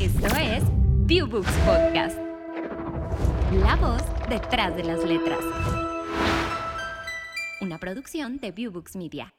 Esto 0.00 0.34
es 0.36 0.62
Viewbooks 1.04 1.52
Podcast. 1.66 2.16
La 3.52 3.76
voz 3.76 4.00
detrás 4.30 4.74
de 4.74 4.82
las 4.82 5.04
letras. 5.04 5.40
Una 7.60 7.76
producción 7.78 8.38
de 8.38 8.50
Viewbooks 8.50 8.96
Media. 8.96 9.34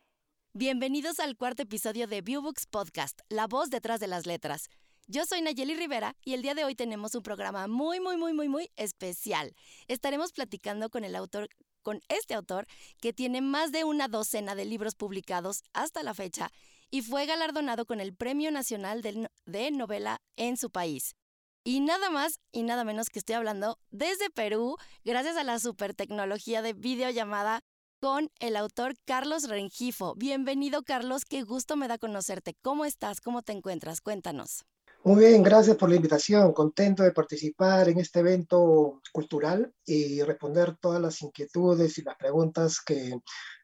Bienvenidos 0.53 1.19
al 1.19 1.35
cuarto 1.35 1.63
episodio 1.63 2.05
de 2.05 2.21
Viewbooks 2.21 2.67
Podcast, 2.67 3.21
La 3.27 3.47
voz 3.47 3.71
detrás 3.71 3.99
de 3.99 4.05
las 4.05 4.27
letras. 4.27 4.69
Yo 5.07 5.25
soy 5.25 5.41
Nayeli 5.41 5.73
Rivera 5.73 6.15
y 6.23 6.35
el 6.35 6.43
día 6.43 6.53
de 6.53 6.63
hoy 6.63 6.75
tenemos 6.75 7.15
un 7.15 7.23
programa 7.23 7.67
muy, 7.67 7.99
muy, 7.99 8.17
muy, 8.17 8.33
muy, 8.33 8.47
muy 8.47 8.69
especial. 8.75 9.55
Estaremos 9.87 10.31
platicando 10.31 10.91
con 10.91 11.03
el 11.03 11.15
autor 11.15 11.49
con 11.81 12.01
este 12.07 12.35
autor 12.35 12.67
que 13.01 13.13
tiene 13.13 13.41
más 13.41 13.71
de 13.71 13.83
una 13.83 14.07
docena 14.07 14.53
de 14.53 14.65
libros 14.65 14.93
publicados 14.93 15.63
hasta 15.73 16.03
la 16.03 16.13
fecha 16.13 16.51
y 16.91 17.01
fue 17.01 17.25
galardonado 17.25 17.85
con 17.85 18.01
el 18.01 18.13
Premio 18.13 18.51
Nacional 18.51 19.01
de, 19.01 19.71
Novela 19.71 20.21
en 20.35 20.57
su 20.57 20.69
país. 20.69 21.15
Y 21.63 21.79
nada 21.79 22.09
más 22.09 22.39
y 22.51 22.63
nada 22.63 22.83
menos 22.83 23.09
que 23.09 23.19
estoy 23.19 23.35
hablando 23.35 23.77
desde 23.91 24.29
Perú, 24.29 24.75
gracias 25.05 25.37
a 25.37 25.43
la 25.43 25.59
super 25.59 25.93
tecnología 25.93 26.61
de 26.61 26.73
videollamada 26.73 27.61
con 28.01 28.29
el 28.39 28.55
autor 28.57 28.95
Carlos 29.05 29.47
Rengifo. 29.47 30.15
Bienvenido 30.15 30.83
Carlos, 30.83 31.23
qué 31.23 31.43
gusto 31.43 31.77
me 31.77 31.87
da 31.87 31.97
conocerte. 31.97 32.55
¿Cómo 32.61 32.83
estás? 32.83 33.21
¿Cómo 33.21 33.41
te 33.41 33.53
encuentras? 33.53 34.01
Cuéntanos. 34.01 34.65
Muy 35.03 35.25
bien, 35.25 35.43
gracias 35.43 35.77
por 35.77 35.89
la 35.89 35.95
invitación. 35.95 36.51
Contento 36.51 37.03
de 37.03 37.11
participar 37.11 37.89
en 37.89 37.99
este 37.99 38.19
evento 38.19 39.01
cultural 39.11 39.73
y 39.85 40.21
responder 40.23 40.75
todas 40.77 41.01
las 41.01 41.21
inquietudes 41.21 41.97
y 41.97 42.03
las 42.03 42.17
preguntas 42.17 42.81
que 42.81 43.19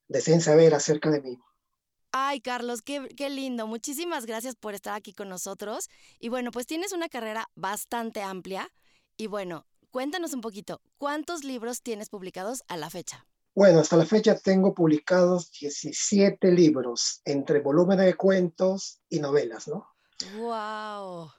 deseen 0.07 0.41
saber 0.41 0.73
acerca 0.73 1.09
de 1.11 1.21
mí. 1.21 1.37
Ay, 2.11 2.41
Carlos, 2.41 2.81
qué, 2.81 3.07
qué, 3.15 3.29
lindo. 3.29 3.67
Muchísimas 3.67 4.25
gracias 4.25 4.55
por 4.55 4.73
estar 4.73 4.95
aquí 4.95 5.13
con 5.13 5.29
nosotros. 5.29 5.89
Y 6.19 6.29
bueno, 6.29 6.51
pues 6.51 6.65
tienes 6.65 6.91
una 6.93 7.09
carrera 7.09 7.49
bastante 7.55 8.21
amplia. 8.21 8.71
Y 9.17 9.27
bueno, 9.27 9.65
cuéntanos 9.91 10.33
un 10.33 10.41
poquito, 10.41 10.81
¿cuántos 10.97 11.43
libros 11.43 11.81
tienes 11.81 12.09
publicados 12.09 12.63
a 12.67 12.77
la 12.77 12.89
fecha? 12.89 13.25
Bueno, 13.57 13.79
hasta 13.79 13.97
la 13.97 14.05
fecha 14.05 14.37
tengo 14.37 14.75
publicados 14.75 15.51
17 15.59 16.51
libros, 16.51 17.21
entre 17.25 17.59
volúmenes 17.59 18.05
de 18.05 18.13
cuentos 18.13 19.01
y 19.09 19.19
novelas, 19.19 19.67
¿no? 19.67 19.87
¡Wow! 20.37 21.31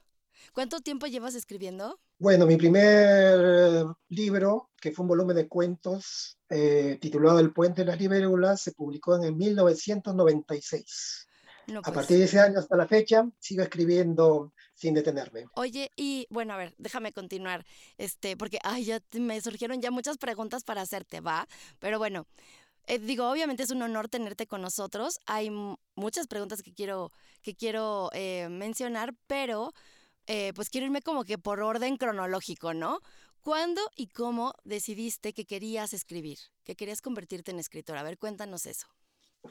¿Cuánto 0.53 0.81
tiempo 0.81 1.07
llevas 1.07 1.37
escribiendo? 1.37 2.01
Bueno, 2.21 2.47
mi 2.47 2.57
primer 2.57 3.87
libro, 4.09 4.71
que 4.81 4.91
fue 4.91 5.05
un 5.05 5.09
volumen 5.09 5.37
de 5.37 5.47
cuentos 5.47 6.37
eh, 6.49 6.99
titulado 7.01 7.39
El 7.39 7.53
puente 7.53 7.83
de 7.83 7.87
las 7.87 8.01
libélulas, 8.01 8.61
se 8.61 8.73
publicó 8.73 9.15
en 9.15 9.23
el 9.23 9.37
1996. 9.37 11.29
A 11.69 11.83
pues 11.83 11.95
partir 11.95 12.19
de 12.19 12.25
ese 12.25 12.41
año 12.41 12.59
hasta 12.59 12.77
la 12.77 12.89
fecha, 12.89 13.29
sigo 13.39 13.63
escribiendo 13.63 14.53
sin 14.75 14.95
detenerme. 14.95 15.45
Oye, 15.55 15.93
y 15.95 16.27
bueno, 16.31 16.55
a 16.55 16.57
ver, 16.57 16.75
déjame 16.79 17.13
continuar, 17.13 17.65
este, 17.99 18.37
porque 18.37 18.59
ay, 18.65 18.87
ya 18.87 19.01
me 19.13 19.41
surgieron 19.41 19.81
ya 19.81 19.93
muchas 19.93 20.19
preguntas 20.19 20.65
para 20.65 20.81
hacerte, 20.81 21.21
¿va? 21.21 21.47
Pero 21.79 21.99
bueno, 21.99 22.27
eh, 22.89 22.99
digo, 22.99 23.31
obviamente 23.31 23.63
es 23.63 23.71
un 23.71 23.83
honor 23.83 24.09
tenerte 24.09 24.49
con 24.49 24.63
nosotros. 24.63 25.21
Hay 25.27 25.53
muchas 25.95 26.27
preguntas 26.27 26.63
que 26.63 26.73
quiero, 26.73 27.13
que 27.43 27.55
quiero 27.55 28.11
eh, 28.13 28.49
mencionar, 28.51 29.15
pero 29.27 29.73
eh, 30.29 30.53
pues 30.55 30.69
quiero 30.69 30.87
irme 30.87 31.01
como 31.03 31.25
que 31.25 31.39
por 31.39 31.61
orden 31.61 31.97
cronológico, 31.97 32.75
¿no? 32.75 33.01
¿Cuándo 33.41 33.81
y 33.97 34.09
cómo 34.09 34.55
decidiste 34.63 35.33
que 35.33 35.47
querías 35.47 35.95
escribir, 35.95 36.39
que 36.65 36.77
querías 36.77 37.01
convertirte 37.01 37.51
en 37.51 37.59
escritora? 37.59 38.01
A 38.01 38.03
ver, 38.03 38.19
cuéntanos 38.19 38.67
eso. 38.67 38.87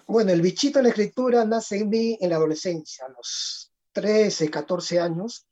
Bueno, 0.06 0.32
el 0.32 0.42
bichito 0.42 0.78
de 0.78 0.84
la 0.84 0.90
escritura 0.90 1.46
nace 1.46 1.80
en 1.80 1.90
mí 1.90 2.18
en 2.22 2.30
la 2.30 2.36
adolescencia, 2.36 3.06
a 3.06 3.10
los 3.10 3.72
13, 3.94 4.52
14 4.52 5.00
años, 5.00 5.48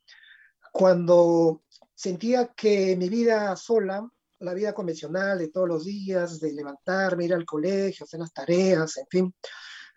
cuando 0.72 1.64
sentía 1.96 2.54
que 2.54 2.96
mi 2.96 3.10
vida 3.10 3.56
sola, 3.56 4.08
la 4.40 4.54
vida 4.54 4.74
convencional 4.74 5.40
de 5.40 5.48
todos 5.48 5.68
los 5.68 5.86
días, 5.86 6.40
de 6.40 6.54
levantarme, 6.54 7.26
ir 7.26 7.34
al 7.34 7.46
colegio, 7.46 8.04
hacer 8.04 8.20
las 8.20 8.32
tareas, 8.32 8.98
en 8.98 9.08
fin, 9.10 9.36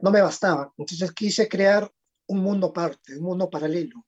no 0.00 0.10
me 0.10 0.22
bastaba. 0.22 0.72
Entonces 0.78 1.12
quise 1.12 1.48
crear 1.48 1.92
un 2.28 2.38
mundo 2.38 2.69
aparte, 2.69 3.19
un 3.19 3.25
mundo 3.25 3.50
paralelo. 3.50 4.06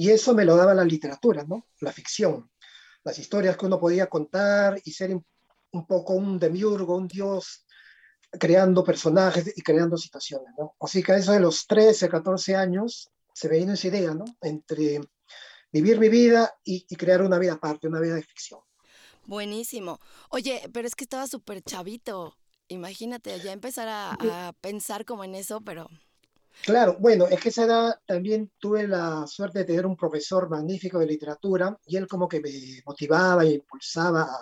Y 0.00 0.08
eso 0.08 0.32
me 0.32 0.46
lo 0.46 0.56
daba 0.56 0.72
la 0.72 0.82
literatura, 0.82 1.44
¿no? 1.46 1.66
La 1.80 1.92
ficción, 1.92 2.50
las 3.04 3.18
historias 3.18 3.58
que 3.58 3.66
uno 3.66 3.78
podía 3.78 4.06
contar 4.06 4.80
y 4.82 4.92
ser 4.92 5.10
un 5.12 5.86
poco 5.86 6.14
un 6.14 6.38
demiurgo, 6.38 6.96
un 6.96 7.06
dios, 7.06 7.66
creando 8.30 8.82
personajes 8.82 9.52
y 9.54 9.60
creando 9.60 9.98
situaciones, 9.98 10.54
¿no? 10.58 10.74
Así 10.80 11.02
que 11.02 11.12
a 11.12 11.18
eso 11.18 11.32
de 11.32 11.40
los 11.40 11.66
13, 11.66 12.08
14 12.08 12.56
años 12.56 13.10
se 13.34 13.50
me 13.50 13.58
vino 13.58 13.74
esa 13.74 13.88
idea, 13.88 14.14
¿no? 14.14 14.24
Entre 14.40 15.02
vivir 15.70 15.98
mi 15.98 16.08
vida 16.08 16.50
y, 16.64 16.86
crear 16.96 17.20
una 17.20 17.38
vida 17.38 17.52
aparte, 17.52 17.86
una 17.86 18.00
vida 18.00 18.14
de 18.14 18.22
ficción. 18.22 18.60
Buenísimo. 19.26 20.00
Oye, 20.30 20.62
pero 20.72 20.88
es 20.88 20.94
que 20.94 21.04
estaba 21.04 21.26
súper 21.26 21.60
chavito. 21.60 22.38
Imagínate, 22.68 23.38
ya 23.40 23.52
empezar 23.52 23.88
a, 23.88 24.12
a 24.48 24.54
pensar 24.62 25.04
como 25.04 25.24
en 25.24 25.34
eso, 25.34 25.60
pero 25.60 25.90
Claro, 26.64 26.96
bueno, 27.00 27.26
es 27.26 27.40
que 27.40 27.48
esa 27.48 27.64
edad 27.64 28.00
también 28.06 28.52
tuve 28.58 28.86
la 28.86 29.26
suerte 29.26 29.60
de 29.60 29.64
tener 29.64 29.86
un 29.86 29.96
profesor 29.96 30.48
magnífico 30.50 30.98
de 30.98 31.06
literatura 31.06 31.76
y 31.86 31.96
él 31.96 32.06
como 32.06 32.28
que 32.28 32.40
me 32.40 32.82
motivaba 32.84 33.44
e 33.44 33.54
impulsaba 33.54 34.22
a, 34.22 34.38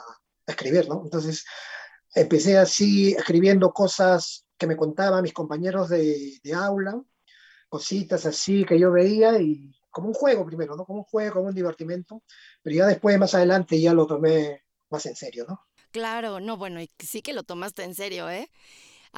escribir, 0.46 0.88
¿no? 0.88 1.02
Entonces 1.04 1.44
empecé 2.14 2.58
así 2.58 3.12
escribiendo 3.12 3.72
cosas 3.72 4.46
que 4.56 4.66
me 4.66 4.76
contaban 4.76 5.22
mis 5.22 5.32
compañeros 5.32 5.90
de, 5.90 6.38
de, 6.42 6.54
aula, 6.54 7.00
cositas 7.68 8.26
así 8.26 8.64
que 8.64 8.78
yo 8.78 8.90
veía 8.90 9.38
y 9.40 9.78
como 9.90 10.08
un 10.08 10.14
juego 10.14 10.46
primero, 10.46 10.74
¿no? 10.74 10.84
Como 10.84 11.00
un 11.00 11.04
juego, 11.04 11.34
como 11.34 11.48
un 11.48 11.54
divertimento, 11.54 12.22
pero 12.62 12.76
ya 12.76 12.86
después, 12.86 13.18
más 13.18 13.34
adelante, 13.34 13.80
ya 13.80 13.92
lo 13.92 14.06
tomé 14.06 14.64
más 14.90 15.06
en 15.06 15.16
serio, 15.16 15.44
¿no? 15.48 15.60
Claro, 15.90 16.40
no, 16.40 16.56
bueno, 16.56 16.80
sí 16.98 17.22
que 17.22 17.32
lo 17.32 17.42
tomaste 17.42 17.82
en 17.82 17.94
serio, 17.94 18.28
¿eh? 18.30 18.50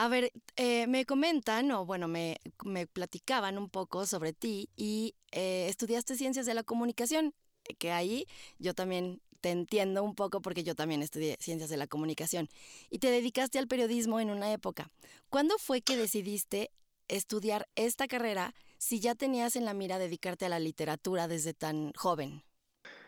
A 0.01 0.09
ver, 0.09 0.33
eh, 0.57 0.87
me 0.87 1.05
comentan, 1.05 1.71
o 1.73 1.85
bueno, 1.85 2.09
me, 2.09 2.41
me, 2.65 2.87
platicaban 2.87 3.59
un 3.59 3.69
poco 3.69 4.07
sobre 4.07 4.33
ti 4.33 4.71
y 4.75 5.15
eh, 5.31 5.67
estudiaste 5.69 6.17
ciencias 6.17 6.47
de 6.47 6.55
la 6.55 6.63
comunicación, 6.63 7.35
que 7.79 7.93
ahí 7.93 8.27
yo 8.59 8.73
también 8.73 9.21
te 9.43 9.51
entiendo 9.51 10.03
un 10.03 10.15
poco 10.15 10.41
porque 10.41 10.65
yo 10.65 10.75
también 10.75 11.03
estudié 11.03 11.37
ciencias 11.39 11.69
de 11.69 11.77
la 11.77 11.87
comunicación 11.87 12.49
y 12.89 12.99
te 12.99 13.11
dedicaste 13.11 13.59
al 13.59 13.69
periodismo 13.69 14.21
en 14.21 14.31
una 14.31 14.51
época. 14.55 14.91
¿Cuándo 15.29 15.59
fue 15.59 15.83
que 15.83 15.99
decidiste 15.99 16.71
estudiar 17.09 17.69
esta 17.75 18.09
carrera 18.09 18.55
si 18.79 19.01
ya 19.01 19.15
tenías 19.15 19.55
en 19.55 19.67
la 19.67 19.75
mira 19.75 19.99
dedicarte 19.99 20.47
a 20.47 20.49
la 20.49 20.61
literatura 20.61 21.29
desde 21.29 21.53
tan 21.53 21.93
joven? 21.93 22.43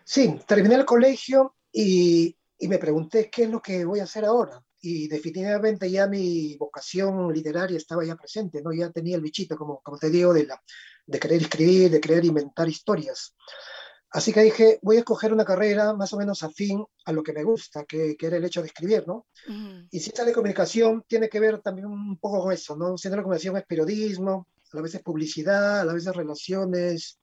Sí, 0.05 0.39
terminé 0.47 0.75
el 0.75 0.85
colegio 0.85 1.57
y, 1.73 2.37
y 2.59 2.69
me 2.69 2.77
pregunté 2.77 3.31
qué 3.31 3.45
es 3.45 3.49
lo 3.49 3.63
que 3.63 3.87
voy 3.87 4.01
a 4.01 4.05
hacer 4.05 4.27
ahora 4.27 4.63
y 4.83 5.07
definitivamente 5.07 5.89
ya 5.91 6.09
mi 6.09 6.57
vocación 6.57 7.33
literaria 7.33 7.77
estaba 7.77 8.05
ya 8.05 8.17
presente, 8.17 8.61
¿no? 8.63 8.73
Ya 8.73 8.91
tenía 8.91 9.15
el 9.15 9.23
bichito, 9.23 9.57
como, 9.57 9.81
como 9.81 9.97
te 9.97 10.11
digo, 10.11 10.35
de, 10.35 10.47
la, 10.47 10.61
de 11.07 11.19
querer 11.21 11.41
escribir, 11.41 11.91
de 11.91 12.01
querer 12.01 12.25
inventar 12.25 12.69
historias. 12.69 13.35
Así 14.11 14.33
que 14.33 14.43
dije, 14.43 14.79
voy 14.83 14.97
a 14.97 14.99
escoger 14.99 15.33
una 15.33 15.45
carrera 15.45 15.95
más 15.95 16.13
o 16.13 16.19
menos 16.19 16.43
afín 16.43 16.85
a 17.07 17.13
lo 17.13 17.23
que 17.23 17.33
me 17.33 17.45
gusta, 17.45 17.85
que, 17.85 18.17
que 18.17 18.27
era 18.27 18.37
el 18.37 18.45
hecho 18.45 18.61
de 18.61 18.67
escribir, 18.67 19.05
¿no? 19.07 19.27
Y 19.91 20.01
ciencia 20.01 20.25
de 20.25 20.33
comunicación 20.33 21.05
tiene 21.07 21.29
que 21.29 21.41
ver 21.41 21.61
también 21.61 21.87
un 21.87 22.19
poco 22.19 22.43
con 22.43 22.53
eso, 22.53 22.77
¿no? 22.77 22.99
Ciencia 22.99 23.17
de 23.17 23.23
comunicación 23.23 23.57
es 23.57 23.65
periodismo, 23.65 24.49
a 24.73 24.77
la 24.77 24.83
vez 24.83 24.97
es 24.97 25.03
publicidad, 25.03 25.81
a 25.81 25.85
la 25.85 25.95
vez 25.95 26.07
es 26.07 26.15
relaciones 26.15 27.21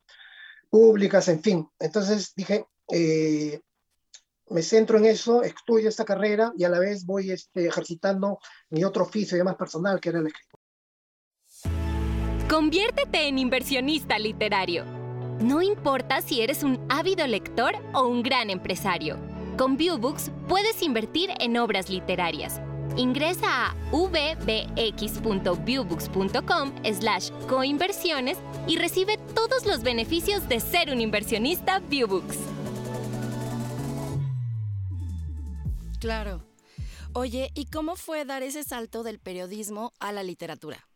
públicas, 0.69 1.27
en 1.27 1.43
fin. 1.43 1.69
Entonces 1.77 2.31
dije, 2.35 2.65
eh, 2.91 3.59
me 4.49 4.61
centro 4.61 4.97
en 4.97 5.05
eso, 5.05 5.43
estudio 5.43 5.89
esta 5.89 6.05
carrera 6.05 6.53
y 6.57 6.63
a 6.63 6.69
la 6.69 6.79
vez 6.79 7.05
voy 7.05 7.31
este, 7.31 7.67
ejercitando 7.67 8.39
mi 8.69 8.83
otro 8.83 9.03
oficio 9.03 9.37
ya 9.37 9.43
más 9.43 9.55
personal, 9.55 9.99
que 9.99 10.09
era 10.09 10.19
el 10.19 10.27
escritor. 10.27 10.59
Conviértete 12.49 13.27
en 13.27 13.37
inversionista 13.37 14.17
literario. 14.17 14.85
No 15.39 15.61
importa 15.61 16.21
si 16.21 16.41
eres 16.41 16.63
un 16.63 16.79
ávido 16.89 17.27
lector 17.27 17.75
o 17.93 18.07
un 18.07 18.23
gran 18.23 18.49
empresario. 18.49 19.17
Con 19.57 19.77
Viewbooks 19.77 20.31
puedes 20.47 20.81
invertir 20.81 21.29
en 21.39 21.57
obras 21.57 21.89
literarias. 21.89 22.59
Ingresa 22.97 23.67
a 23.67 23.75
vbx.viewbooks.com 23.91 26.73
slash 26.91 27.29
coinversiones 27.47 28.39
y 28.67 28.77
recibe 28.77 29.19
todos 29.35 29.65
los 29.65 29.83
beneficios 29.83 30.49
de 30.49 30.59
ser 30.59 30.91
un 30.91 31.01
inversionista 31.01 31.79
Viewbooks. 31.79 32.58
Claro. 35.99 36.45
Oye, 37.13 37.51
¿y 37.55 37.65
cómo 37.65 37.95
fue 37.95 38.25
dar 38.25 38.43
ese 38.43 38.63
salto 38.63 39.03
del 39.03 39.19
periodismo 39.19 39.93
a 39.99 40.11
la 40.11 40.23
literatura? 40.23 40.87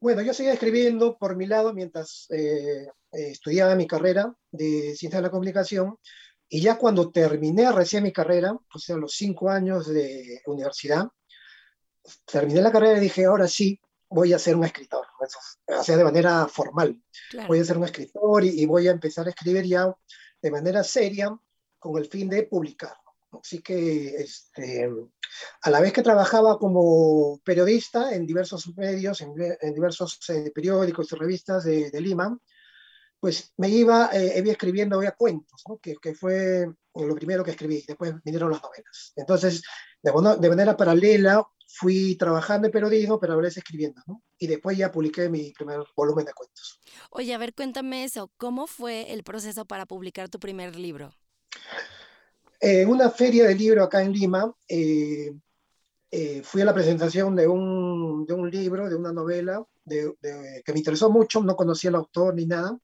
Bueno, 0.00 0.22
yo 0.22 0.34
seguía 0.34 0.52
escribiendo 0.52 1.16
por 1.18 1.36
mi 1.36 1.46
lado 1.46 1.72
mientras 1.72 2.26
eh, 2.30 2.86
eh, 3.12 3.30
estudiaba 3.30 3.74
mi 3.74 3.86
carrera 3.86 4.34
de 4.50 4.94
Ciencia 4.96 5.18
de 5.18 5.22
la 5.22 5.30
Comunicación 5.30 5.98
y 6.48 6.60
ya 6.60 6.76
cuando 6.76 7.10
terminé 7.10 7.70
recién 7.72 8.02
mi 8.02 8.12
carrera, 8.12 8.52
o 8.52 8.78
sea, 8.78 8.96
los 8.96 9.14
cinco 9.14 9.50
años 9.50 9.88
de 9.88 10.42
universidad, 10.46 11.08
terminé 12.24 12.60
la 12.60 12.70
carrera 12.70 12.98
y 12.98 13.00
dije, 13.00 13.24
ahora 13.24 13.48
sí, 13.48 13.80
voy 14.08 14.32
a 14.32 14.38
ser 14.38 14.54
un 14.56 14.64
escritor, 14.64 15.06
o 15.66 15.82
sea, 15.82 15.96
de 15.96 16.04
manera 16.04 16.46
formal. 16.46 17.02
Voy 17.48 17.58
a 17.58 17.64
ser 17.64 17.78
un 17.78 17.84
escritor 17.84 18.44
y, 18.44 18.64
voy 18.66 18.88
a 18.88 18.92
empezar 18.92 19.26
a 19.26 19.30
escribir 19.30 19.64
ya 19.64 19.92
de 20.40 20.50
manera 20.50 20.84
seria 20.84 21.36
con 21.78 21.96
el 21.98 22.06
fin 22.06 22.28
de 22.28 22.44
publicar. 22.44 22.94
Así 23.42 23.60
que 23.60 24.16
este, 24.16 24.90
a 25.62 25.70
la 25.70 25.80
vez 25.80 25.92
que 25.92 26.02
trabajaba 26.02 26.58
como 26.58 27.40
periodista 27.44 28.14
en 28.14 28.26
diversos 28.26 28.76
medios, 28.76 29.20
en, 29.20 29.34
diversos 29.74 30.18
eh, 30.30 30.50
periódicos 30.54 31.12
y 31.12 31.16
revistas 31.16 31.64
de, 31.64 32.00
Lima, 32.00 32.38
pues 33.18 33.52
me 33.56 33.68
iba, 33.68 34.10
eh, 34.12 34.34
iba 34.38 34.52
escribiendo 34.52 35.02
ya 35.02 35.12
cuentos, 35.12 35.62
que, 35.80 35.96
que, 35.96 36.14
fue 36.14 36.66
lo 36.94 37.14
primero 37.14 37.42
que 37.42 37.52
escribí. 37.52 37.84
Después 37.86 38.14
vinieron 38.22 38.50
las 38.50 38.62
novelas. 38.62 39.12
Entonces, 39.16 39.62
de, 40.02 40.12
de 40.38 40.48
manera 40.48 40.76
paralela, 40.76 41.46
fui 41.74 42.16
trabajando 42.16 42.68
en 42.68 42.72
periodismo, 42.72 43.18
pero 43.18 43.32
a 43.32 43.36
veces 43.36 43.58
escribiendo, 43.58 44.00
¿no? 44.06 44.22
Y 44.38 44.46
después 44.46 44.76
ya 44.76 44.92
publiqué 44.92 45.28
mi 45.28 45.52
primer 45.52 45.80
volumen 45.96 46.24
de 46.24 46.32
cuentos. 46.32 46.80
Oye, 47.10 47.34
a 47.34 47.38
ver, 47.38 47.54
cuéntame 47.54 48.04
eso. 48.04 48.30
¿Cómo 48.36 48.66
fue 48.66 49.12
el 49.12 49.24
proceso 49.24 49.64
para 49.64 49.86
publicar 49.86 50.28
tu 50.28 50.38
primer 50.38 50.76
libro? 50.76 51.12
En 52.60 52.88
una 52.88 53.10
feria 53.10 53.46
de 53.46 53.54
libro 53.54 53.84
acá 53.84 54.02
en 54.02 54.12
Lima, 54.12 54.52
eh, 54.68 55.32
eh, 56.10 56.42
fui 56.42 56.62
a 56.62 56.64
la 56.64 56.74
presentación 56.74 57.34
de 57.34 57.46
un, 57.46 58.24
de 58.26 58.34
un 58.34 58.50
libro, 58.50 58.88
de 58.88 58.94
una 58.94 59.12
novela 59.12 59.64
que 59.86 60.72
me 60.72 60.78
interesó 60.78 61.10
mucho, 61.10 61.42
no 61.42 61.56
conocía 61.56 61.90
al 61.90 61.96
autor 61.96 62.34
ni 62.34 62.46
nada, 62.46 62.78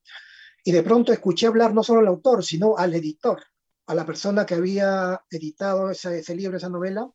y 0.63 0.71
de 0.71 0.83
pronto 0.83 1.11
escuché 1.11 1.47
hablar 1.47 1.73
no 1.73 1.83
solo 1.83 2.01
al 2.01 2.07
autor, 2.07 2.43
sino 2.43 2.77
al 2.77 2.93
editor, 2.93 3.41
a 3.87 3.95
la 3.95 4.05
persona 4.05 4.45
que 4.45 4.53
había 4.53 5.19
editado 5.31 5.89
ese, 5.89 6.19
ese 6.19 6.35
libro, 6.35 6.57
esa 6.57 6.69
novela, 6.69 7.09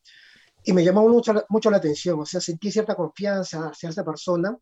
y 0.65 0.73
me 0.73 0.85
llamó 0.85 1.09
mucho, 1.09 1.33
mucho 1.49 1.71
la 1.71 1.77
atención, 1.77 2.19
o 2.19 2.27
sea, 2.27 2.41
sentí 2.41 2.73
cierta 2.73 2.97
confianza 2.97 3.69
hacia 3.69 3.91
esta 3.91 4.05
persona, 4.05 4.59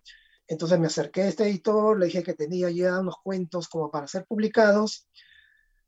entonces 0.46 0.78
me 0.78 0.88
acerqué 0.88 1.22
a 1.22 1.28
este 1.28 1.44
editor, 1.44 1.98
le 1.98 2.06
dije 2.06 2.22
que 2.22 2.34
tenía 2.34 2.68
ya 2.68 3.00
unos 3.00 3.16
cuentos 3.22 3.68
como 3.68 3.90
para 3.90 4.06
ser 4.06 4.26
publicados, 4.26 5.08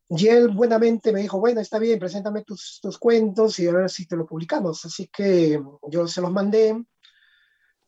y 0.09 0.27
él 0.27 0.49
buenamente 0.49 1.11
me 1.11 1.21
dijo, 1.21 1.39
bueno, 1.39 1.59
está 1.59 1.79
bien, 1.79 1.99
preséntame 1.99 2.43
tus, 2.43 2.79
tus 2.81 2.97
cuentos 2.97 3.59
y 3.59 3.67
a 3.67 3.73
ver 3.73 3.89
si 3.89 4.07
te 4.07 4.15
lo 4.15 4.25
publicamos. 4.25 4.85
Así 4.85 5.07
que 5.07 5.61
yo 5.89 6.07
se 6.07 6.21
los 6.21 6.31
mandé. 6.31 6.85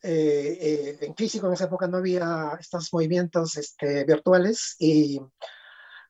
Eh, 0.02 0.58
eh, 0.60 0.98
en 1.02 1.14
físico 1.14 1.46
en 1.46 1.52
esa 1.52 1.64
época 1.64 1.86
no 1.86 1.98
había 1.98 2.56
estos 2.58 2.90
movimientos 2.92 3.58
este, 3.58 4.04
virtuales 4.04 4.74
y 4.78 5.20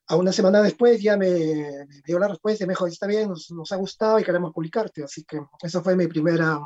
a 0.06 0.14
una 0.14 0.32
semana 0.32 0.62
después 0.62 1.02
ya 1.02 1.16
me, 1.16 1.86
dio 2.04 2.18
la 2.18 2.28
respuesta 2.28 2.62
y 2.64 2.66
me 2.68 2.72
dijo, 2.72 2.86
está 2.86 3.06
bien, 3.06 3.28
nos, 3.28 3.50
nos, 3.50 3.70
ha 3.72 3.76
gustado 3.76 4.18
y 4.18 4.24
queremos 4.24 4.52
publicarte. 4.52 5.04
Así 5.04 5.24
que 5.24 5.40
eso 5.62 5.82
fue 5.82 5.96
mi 5.96 6.08
primera, 6.08 6.60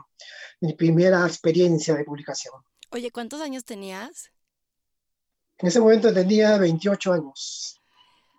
mi 0.61 0.73
primera 0.75 1.27
experiencia 1.27 1.95
de 1.95 2.05
publicación. 2.05 2.55
Oye, 2.91 3.11
¿cuántos 3.11 3.41
años 3.43 3.65
tenías? 3.65 4.31
En 5.59 5.69
ese 5.69 5.81
momento 5.81 6.13
tenía 6.13 6.57
28 6.57 7.13
años. 7.13 7.81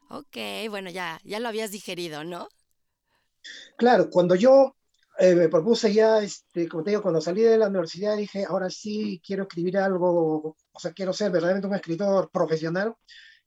Ok, 0.09 0.37
bueno, 0.69 0.89
ya, 0.89 1.19
ya 1.23 1.39
lo 1.39 1.47
habías 1.47 1.71
digerido, 1.71 2.23
¿no? 2.23 2.47
Claro, 3.77 4.09
cuando 4.09 4.35
yo 4.35 4.75
eh, 5.17 5.35
me 5.35 5.49
propuse 5.49 5.93
ya, 5.93 6.21
este, 6.21 6.67
como 6.67 6.83
te 6.83 6.91
digo, 6.91 7.01
cuando 7.01 7.21
salí 7.21 7.41
de 7.41 7.57
la 7.57 7.67
universidad 7.67 8.17
dije, 8.17 8.45
ahora 8.45 8.69
sí 8.69 9.21
quiero 9.25 9.43
escribir 9.43 9.77
algo, 9.77 10.57
o 10.71 10.79
sea, 10.79 10.91
quiero 10.93 11.13
ser 11.13 11.31
verdaderamente 11.31 11.67
un 11.67 11.75
escritor 11.75 12.29
profesional. 12.31 12.95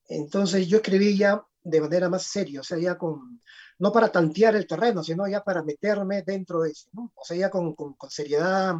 Entonces 0.08 0.66
yo 0.68 0.78
escribí 0.78 1.16
ya 1.16 1.44
de 1.62 1.80
manera 1.80 2.08
más 2.08 2.22
seria, 2.24 2.60
o 2.60 2.64
sea, 2.64 2.78
ya 2.78 2.96
con, 2.96 3.42
no 3.78 3.92
para 3.92 4.10
tantear 4.10 4.56
el 4.56 4.66
terreno, 4.66 5.04
sino 5.04 5.28
ya 5.28 5.42
para 5.44 5.62
meterme 5.62 6.22
dentro 6.22 6.62
de 6.62 6.70
eso, 6.70 6.88
¿no? 6.92 7.12
O 7.14 7.24
sea, 7.24 7.36
ya 7.36 7.50
con, 7.50 7.74
con, 7.74 7.96
seriedad, 8.10 8.74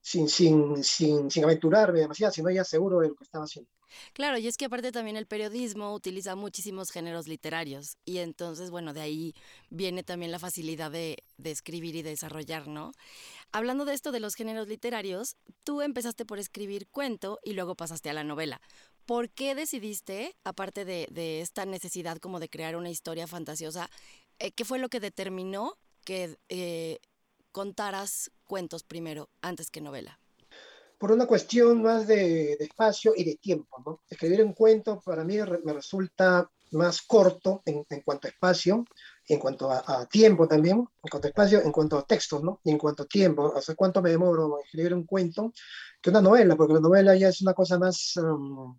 sin, 0.00 0.28
sin, 0.28 0.82
sin, 0.84 1.30
sin 1.30 1.44
aventurarme 1.44 2.00
demasiado, 2.00 2.32
sino 2.32 2.50
ya 2.50 2.64
seguro 2.64 3.00
de 3.00 3.08
lo 3.08 3.14
que 3.16 3.24
estaba 3.24 3.44
haciendo. 3.44 3.70
Claro, 4.12 4.38
y 4.38 4.46
es 4.46 4.56
que 4.56 4.66
aparte 4.66 4.92
también 4.92 5.16
el 5.16 5.26
periodismo 5.26 5.92
utiliza 5.94 6.34
muchísimos 6.34 6.90
géneros 6.90 7.28
literarios 7.28 7.96
y 8.04 8.18
entonces, 8.18 8.70
bueno, 8.70 8.92
de 8.92 9.00
ahí 9.00 9.34
viene 9.70 10.02
también 10.02 10.32
la 10.32 10.38
facilidad 10.38 10.90
de, 10.90 11.22
escribir 11.44 11.96
y 11.96 12.02
desarrollar, 12.02 12.68
¿no? 12.68 12.92
Hablando 13.52 13.84
de 13.84 13.94
esto 13.94 14.12
de 14.12 14.20
los 14.20 14.34
géneros 14.34 14.68
literarios, 14.68 15.36
tú 15.64 15.80
empezaste 15.80 16.24
por 16.24 16.38
escribir 16.38 16.88
cuento 16.88 17.38
y 17.42 17.54
luego 17.54 17.74
pasaste 17.74 18.10
a 18.10 18.12
la 18.14 18.24
novela. 18.24 18.60
¿Por 19.06 19.30
qué 19.30 19.54
decidiste, 19.54 20.36
aparte 20.44 20.84
de, 20.84 21.40
esta 21.40 21.64
necesidad 21.64 22.18
como 22.18 22.40
de 22.40 22.50
crear 22.50 22.76
una 22.76 22.90
historia 22.90 23.26
fantasiosa, 23.26 23.88
eh, 24.38 24.52
qué 24.52 24.64
fue 24.64 24.78
lo 24.78 24.90
que 24.90 25.00
determinó 25.00 25.78
que 26.04 26.36
eh, 26.48 26.98
contaras 27.52 28.30
cuentos 28.44 28.82
primero 28.82 29.30
antes 29.40 29.70
que 29.70 29.80
novela? 29.80 30.20
Por 30.98 31.12
una 31.12 31.26
cuestión 31.26 31.82
más 31.82 32.06
de, 32.06 32.54
espacio 32.54 33.12
y 33.16 33.24
de 33.24 33.36
tiempo. 33.36 33.82
¿no? 33.86 34.00
Escribir 34.10 34.42
un 34.44 34.52
cuento 34.52 35.00
para 35.00 35.24
mí 35.24 35.36
me 35.64 35.72
resulta 35.72 36.50
más 36.72 37.02
corto 37.02 37.62
en, 37.64 37.84
cuanto 38.04 38.26
a 38.26 38.30
espacio, 38.30 38.84
en 39.26 39.38
cuanto 39.38 39.70
a, 39.70 40.06
tiempo 40.06 40.46
también, 40.46 40.78
en 40.78 41.10
cuanto 41.10 41.28
a 41.28 41.30
espacio, 41.30 41.62
en 41.62 41.72
cuanto 41.72 41.98
a 41.98 42.06
textos, 42.06 42.42
¿no? 42.42 42.60
Y 42.64 42.70
en 42.70 42.78
cuanto 42.78 43.04
a 43.04 43.06
tiempo, 43.06 43.52
o 43.54 43.60
sea, 43.60 43.74
cuánto 43.74 44.02
me 44.02 44.10
demoro 44.10 44.58
en 44.58 44.64
escribir 44.64 44.94
un 44.94 45.04
cuento 45.04 45.52
que 46.00 46.10
una 46.10 46.20
novela, 46.20 46.56
porque 46.56 46.74
la 46.74 46.80
novela 46.80 47.16
ya 47.16 47.28
es 47.28 47.40
una 47.40 47.54
cosa 47.54 47.78
más, 47.78 48.16
um, 48.16 48.76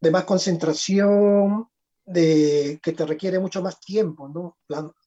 de 0.00 0.10
más 0.10 0.24
concentración, 0.24 1.68
de, 2.12 2.80
que 2.82 2.92
te 2.92 3.06
requiere 3.06 3.38
mucho 3.38 3.62
más 3.62 3.80
tiempo, 3.80 4.28
¿no? 4.28 4.58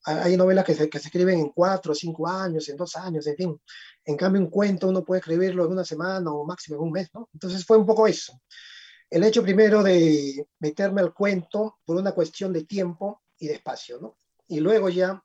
hay 0.04 0.36
novelas 0.38 0.66
que 0.66 0.74
se, 0.74 0.90
que 0.90 1.00
se 1.00 1.08
escriben 1.08 1.40
en 1.40 1.50
cuatro, 1.50 1.94
cinco 1.94 2.28
años, 2.28 2.68
en 2.70 2.78
dos 2.78 2.96
años, 2.96 3.26
en 3.28 3.36
fin. 3.36 3.62
En 4.04 4.16
cambio, 4.16 4.42
un 4.42 4.50
cuento 4.50 4.88
uno 4.88 5.04
puede 5.04 5.20
escribirlo 5.20 5.66
en 5.66 5.72
una 5.72 5.86
semana 5.86 6.32
o 6.32 6.46
máximo 6.46 6.78
en 6.78 6.84
un 6.84 6.92
mes, 6.92 7.10
¿no? 7.14 7.30
Entonces 7.34 7.66
fue 7.66 7.78
un 7.78 7.86
poco 7.86 8.08
eso. 8.08 8.40
El 9.10 9.24
hecho 9.24 9.44
primero 9.44 9.84
de 9.84 10.48
meterme 10.60 11.02
al 11.02 11.14
cuento 11.14 11.80
por 11.86 11.98
una 11.98 12.12
cuestión 12.12 12.52
de 12.54 12.64
tiempo 12.64 13.24
y 13.38 13.48
de 13.48 13.54
espacio, 13.54 14.00
¿no? 14.00 14.18
Y 14.48 14.60
luego 14.60 14.90
ya 14.90 15.24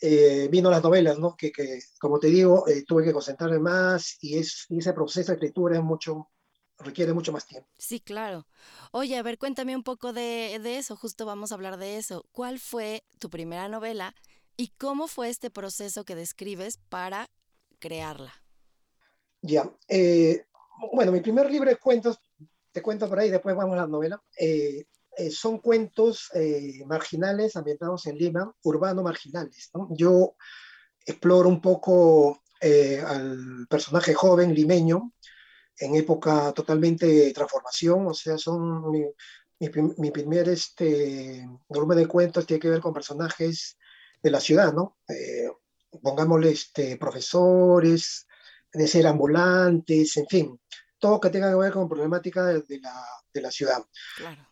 eh, 0.00 0.48
vino 0.50 0.70
las 0.70 0.82
novelas, 0.82 1.18
¿no? 1.18 1.34
Que, 1.36 1.50
que 1.50 1.80
como 1.98 2.18
te 2.18 2.28
digo, 2.28 2.68
eh, 2.68 2.84
tuve 2.86 3.04
que 3.04 3.12
concentrarme 3.12 3.58
más 3.58 4.18
y, 4.20 4.38
es, 4.38 4.66
ese 4.68 4.92
proceso 4.92 5.32
de 5.32 5.36
escritura 5.36 5.76
es 5.76 5.82
mucho, 5.82 6.28
requiere 6.78 7.12
mucho 7.12 7.32
más 7.32 7.46
tiempo. 7.46 7.68
Sí, 7.78 8.00
claro. 8.00 8.46
Oye, 8.92 9.16
a 9.16 9.22
ver, 9.22 9.38
cuéntame 9.38 9.74
un 9.74 9.82
poco 9.82 10.12
de, 10.12 10.58
de, 10.62 10.78
eso, 10.78 10.96
justo 10.96 11.26
vamos 11.26 11.52
a 11.52 11.54
hablar 11.54 11.76
de 11.78 11.96
eso. 11.96 12.26
¿Cuál 12.32 12.58
fue 12.58 13.04
tu 13.18 13.30
primera 13.30 13.68
novela 13.68 14.14
y 14.56 14.68
cómo 14.78 15.08
fue 15.08 15.28
este 15.28 15.50
proceso 15.50 16.04
que 16.04 16.14
describes 16.14 16.78
para 16.88 17.30
crearla? 17.78 18.32
Ya, 19.42 19.70
eh, 19.88 20.46
bueno, 20.92 21.12
mi 21.12 21.20
primer 21.20 21.50
libro 21.50 21.70
de 21.70 21.76
cuentos, 21.76 22.18
te 22.72 22.82
cuento 22.82 23.08
por 23.08 23.18
ahí, 23.18 23.30
después 23.30 23.54
vamos 23.54 23.74
a 23.74 23.82
la 23.82 23.86
novela, 23.86 24.20
eh, 24.38 24.84
eh, 25.16 25.30
son 25.30 25.58
cuentos 25.58 26.30
marginales 26.84 27.56
ambientados 27.56 28.06
en 28.06 28.18
Lima, 28.18 28.54
urbano 28.62 29.02
marginales. 29.02 29.70
¿no? 29.72 29.88
Yo 29.90 30.34
exploro 31.06 31.48
un 31.48 31.60
poco 31.60 32.42
al 32.60 33.66
personaje 33.68 34.14
joven 34.14 34.54
limeño, 34.54 35.12
en 35.78 35.94
época 35.94 36.52
totalmente 36.52 37.06
de 37.06 37.32
transformación, 37.32 38.06
o 38.06 38.14
sea, 38.14 38.38
son 38.38 38.90
mi, 38.90 39.04
mi, 39.58 40.10
primer 40.10 40.48
este, 40.48 41.48
volumen 41.68 41.98
de 41.98 42.06
cuentos 42.06 42.46
tiene 42.46 42.60
que 42.60 42.70
ver 42.70 42.80
con 42.80 42.92
personajes 42.92 43.76
de 44.22 44.30
la 44.30 44.40
ciudad, 44.40 44.72
¿no? 44.72 44.98
Eh, 45.08 45.50
pongámosle 46.02 46.50
este, 46.50 46.96
profesores, 46.96 48.26
de 48.72 48.86
ser 48.86 49.06
ambulantes, 49.06 50.16
en 50.16 50.26
fin, 50.26 50.60
todo 50.98 51.20
que 51.20 51.30
tenga 51.30 51.50
que 51.50 51.56
ver 51.56 51.72
con 51.72 51.88
problemática 51.88 52.44
de, 52.44 52.78
la, 52.80 53.06
de 53.32 53.40
la, 53.40 53.50
ciudad. 53.50 53.82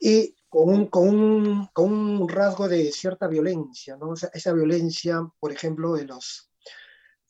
Y 0.00 0.34
con 0.48 0.68
un, 0.68 0.86
con, 0.86 1.08
un, 1.08 1.66
con 1.72 1.92
un, 1.92 2.28
rasgo 2.28 2.68
de 2.68 2.90
cierta 2.92 3.26
violencia, 3.26 3.96
¿no? 3.96 4.10
O 4.10 4.16
sea, 4.16 4.30
esa 4.32 4.52
violencia, 4.52 5.20
por 5.38 5.52
ejemplo, 5.52 5.94
de 5.94 6.04
los 6.04 6.50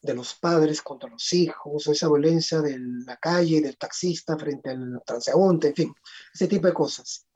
de 0.04 0.12
los 0.12 0.34
padres 0.34 0.82
contra 0.82 1.08
los 1.08 1.32
hijos, 1.32 1.86
o 1.86 1.92
esa 1.92 2.08
violencia 2.08 2.60
de 2.60 2.78
la 2.78 3.16
calle, 3.16 3.62
del 3.62 3.78
taxista 3.78 4.36
frente 4.36 4.68
al 4.68 5.02
transeúnte, 5.04 5.68
en 5.68 5.74
fin, 5.74 5.94
ese 6.32 6.46
tipo 6.46 6.66
de 6.66 6.74
cosas. 6.74 7.26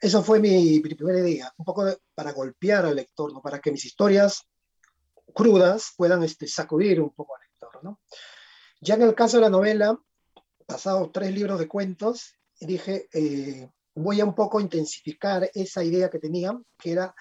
Eso 0.00 0.22
fue 0.22 0.40
mi, 0.40 0.80
primera 0.80 1.18
idea, 1.18 1.52
un 1.58 1.64
poco 1.66 1.84
para 2.14 2.32
golpear 2.32 2.86
al 2.86 2.96
lector, 2.96 3.34
¿no? 3.34 3.42
para 3.42 3.60
que 3.60 3.70
mis 3.70 3.84
historias 3.84 4.48
crudas 5.34 5.92
puedan 5.94 6.22
este, 6.22 6.48
sacudir 6.48 7.02
un 7.02 7.10
poco 7.10 7.36
al 7.36 7.42
lector. 7.42 7.84
¿no? 7.84 8.00
Ya 8.80 8.94
en 8.94 9.02
el 9.02 9.14
caso 9.14 9.36
de 9.36 9.42
la 9.42 9.50
novela, 9.50 9.98
pasado 10.64 11.10
tres 11.12 11.34
libros 11.34 11.58
de 11.58 11.68
cuentos, 11.68 12.32
dije, 12.58 13.08
eh, 13.12 13.68
voy 13.94 14.22
a 14.22 14.24
un 14.24 14.34
poco 14.34 14.58
intensificar 14.58 15.50
esa 15.52 15.84
idea 15.84 16.08
que 16.08 16.18
tenía, 16.18 16.58
que 16.78 16.92
era 16.92 17.14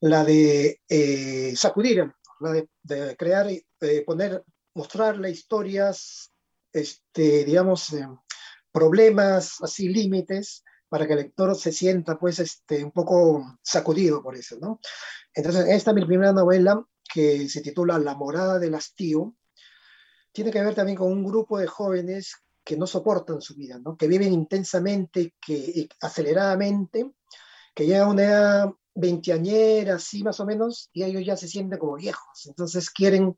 la 0.00 0.24
de 0.24 0.80
eh, 0.88 1.54
sacudir 1.56 2.10
la 2.40 2.64
de, 2.82 3.16
crear, 3.16 3.48
eh, 3.48 4.04
poner, 4.04 4.44
mostrarle 4.74 5.30
historias, 5.30 6.32
este, 6.72 7.44
digamos, 7.44 7.92
eh, 7.92 8.08
problemas, 8.72 9.56
así 9.62 9.88
límites, 9.88 10.64
para 10.88 11.06
que 11.06 11.14
el 11.14 11.20
lector 11.20 11.56
se 11.56 11.72
sienta 11.72 12.18
pues 12.18 12.38
este, 12.38 12.84
un 12.84 12.92
poco 12.92 13.58
sacudido 13.62 14.22
por 14.22 14.36
eso, 14.36 14.58
¿no? 14.60 14.80
Entonces, 15.32 15.66
esta 15.68 15.90
es 15.90 15.94
mi 15.94 16.04
primera 16.04 16.32
novela 16.32 16.84
que 17.12 17.48
se 17.48 17.60
titula 17.60 17.98
La 17.98 18.14
morada 18.14 18.58
del 18.58 18.74
hastío. 18.74 19.34
Tiene 20.32 20.50
que 20.50 20.62
ver 20.62 20.74
también 20.74 20.98
con 20.98 21.10
un 21.12 21.24
grupo 21.24 21.58
de 21.58 21.66
jóvenes 21.66 22.34
que 22.64 22.76
no 22.76 22.86
soportan 22.86 23.40
su 23.40 23.54
vida, 23.54 23.78
¿no? 23.78 23.96
que 23.96 24.08
viven 24.08 24.32
intensamente, 24.32 25.34
que 25.40 25.88
aceleradamente, 26.00 27.12
que 27.74 27.86
llegan 27.86 28.08
a 28.08 28.10
una 28.10 28.24
edad 28.24 28.70
veinteañera, 28.94 29.96
así 29.96 30.22
más 30.22 30.40
o 30.40 30.46
menos, 30.46 30.90
y 30.92 31.04
ellos 31.04 31.24
ya 31.24 31.36
se 31.36 31.48
sienten 31.48 31.78
como 31.78 31.96
viejos. 31.96 32.46
Entonces 32.46 32.90
quieren, 32.90 33.36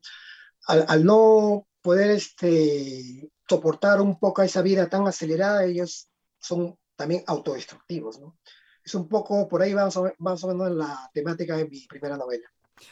al, 0.67 1.03
no 1.05 1.67
poder 1.81 2.11
este, 2.11 3.29
soportar 3.47 4.01
un 4.01 4.19
poco 4.19 4.41
esa 4.41 4.61
vida 4.61 4.89
tan 4.89 5.07
acelerada, 5.07 5.65
ellos 5.65 6.09
son 6.39 6.77
también 6.95 7.23
autodestructivos. 7.27 8.19
¿no? 8.19 8.37
Es 8.83 8.95
un 8.95 9.07
poco, 9.07 9.47
por 9.47 9.61
ahí 9.61 9.73
vamos 9.73 9.99
más 10.19 10.43
o 10.43 10.47
menos 10.47 10.71
la 10.71 11.09
temática 11.13 11.57
de 11.57 11.67
mi 11.67 11.85
primera 11.87 12.17
novela. 12.17 12.47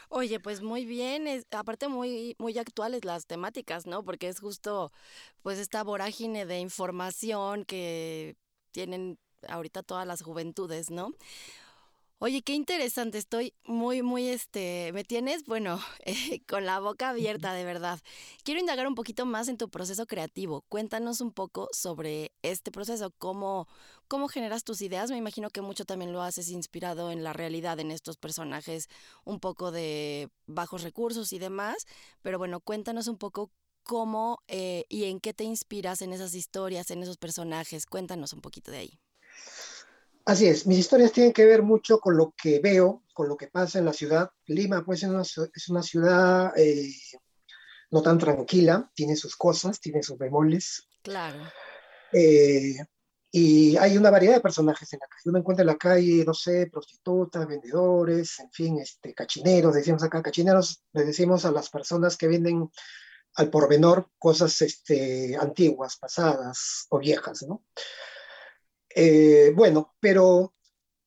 Oye, 0.09 0.39
pues 0.39 0.61
muy 0.61 0.85
bien, 0.85 1.27
es, 1.27 1.45
aparte 1.51 1.87
muy, 1.87 2.35
muy 2.39 2.57
actuales 2.57 3.05
las 3.05 3.27
temáticas, 3.27 3.85
¿no? 3.85 4.03
Porque 4.03 4.27
es 4.27 4.39
justo 4.39 4.91
pues 5.43 5.59
esta 5.59 5.83
vorágine 5.83 6.45
de 6.45 6.59
información 6.59 7.65
que 7.65 8.35
tienen 8.71 9.19
ahorita 9.47 9.83
todas 9.83 10.07
las 10.07 10.23
juventudes, 10.23 10.89
¿no? 10.89 11.13
Oye, 12.19 12.41
qué 12.43 12.53
interesante, 12.53 13.17
estoy 13.17 13.53
muy, 13.65 14.01
muy, 14.01 14.29
este, 14.29 14.91
me 14.93 15.03
tienes, 15.03 15.43
bueno, 15.45 15.79
eh, 16.05 16.41
con 16.47 16.65
la 16.65 16.79
boca 16.79 17.09
abierta, 17.09 17.53
de 17.53 17.65
verdad. 17.65 17.99
Quiero 18.43 18.59
indagar 18.61 18.87
un 18.87 18.95
poquito 18.95 19.25
más 19.25 19.49
en 19.49 19.57
tu 19.57 19.69
proceso 19.69 20.07
creativo. 20.07 20.61
Cuéntanos 20.69 21.19
un 21.19 21.33
poco 21.33 21.67
sobre 21.73 22.31
este 22.41 22.71
proceso, 22.71 23.11
cómo, 23.17 23.67
cómo 24.07 24.29
generas 24.29 24.63
tus 24.63 24.81
ideas. 24.81 25.11
Me 25.11 25.17
imagino 25.17 25.49
que 25.49 25.61
mucho 25.61 25.83
también 25.85 26.13
lo 26.13 26.21
haces 26.21 26.49
inspirado 26.49 27.11
en 27.11 27.21
la 27.23 27.33
realidad, 27.33 27.79
en 27.81 27.91
estos 27.91 28.15
personajes 28.17 28.87
un 29.25 29.39
poco 29.41 29.71
de 29.71 30.29
bajos 30.47 30.83
recursos 30.83 31.33
y 31.33 31.39
demás. 31.39 31.85
Pero 32.21 32.37
bueno, 32.37 32.61
cuéntanos 32.61 33.07
un 33.07 33.17
poco 33.17 33.51
cómo 33.83 34.39
eh, 34.47 34.85
y 34.89 35.03
en 35.05 35.19
qué 35.19 35.33
te 35.33 35.43
inspiras 35.43 36.01
en 36.01 36.13
esas 36.13 36.33
historias, 36.33 36.91
en 36.91 37.03
esos 37.03 37.17
personajes. 37.17 37.85
Cuéntanos 37.85 38.31
un 38.33 38.41
poquito 38.41 38.71
de 38.71 38.77
ahí. 38.77 38.99
Así 40.25 40.47
es, 40.47 40.65
mis 40.65 40.79
historias 40.79 41.11
tienen 41.11 41.33
que 41.33 41.45
ver 41.45 41.61
mucho 41.61 41.99
con 41.99 42.17
lo 42.17 42.33
que 42.35 42.59
veo, 42.59 43.03
con 43.13 43.29
lo 43.29 43.37
que 43.37 43.47
pasa 43.47 43.77
en 43.77 43.85
la 43.85 43.93
ciudad. 43.93 44.31
Lima, 44.47 44.83
pues, 44.83 45.03
es 45.03 45.09
una, 45.09 45.21
es 45.21 45.69
una 45.69 45.83
ciudad 45.83 46.51
eh, 46.57 46.91
no 47.91 48.01
tan 48.01 48.17
tranquila, 48.17 48.91
tiene 48.95 49.15
sus 49.15 49.35
cosas, 49.35 49.79
tiene 49.79 50.01
sus 50.01 50.17
bemoles. 50.17 50.87
Claro. 51.03 51.39
Eh, 52.11 52.75
y 53.31 53.77
hay 53.77 53.97
una 53.97 54.09
variedad 54.09 54.35
de 54.35 54.41
personajes 54.41 54.91
en 54.93 54.99
la 55.01 55.07
calle. 55.07 55.29
Uno 55.29 55.39
encuentra 55.39 55.61
en 55.61 55.67
la 55.67 55.77
calle, 55.77 56.23
no 56.25 56.33
sé, 56.33 56.69
prostitutas, 56.71 57.45
vendedores, 57.45 58.39
en 58.39 58.51
fin, 58.51 58.79
este, 58.79 59.13
cachineros, 59.13 59.75
decimos 59.75 60.01
acá, 60.03 60.23
cachineros, 60.23 60.83
le 60.93 61.03
decimos 61.03 61.45
a 61.45 61.51
las 61.51 61.69
personas 61.69 62.17
que 62.17 62.27
venden 62.27 62.71
al 63.35 63.49
por 63.49 63.69
menor 63.69 64.09
cosas 64.17 64.59
este, 64.61 65.37
antiguas, 65.39 65.97
pasadas 65.97 66.87
o 66.89 66.97
viejas, 66.97 67.43
¿no? 67.43 67.63
Eh, 68.97 69.51
bueno, 69.53 69.93
pero 69.99 70.53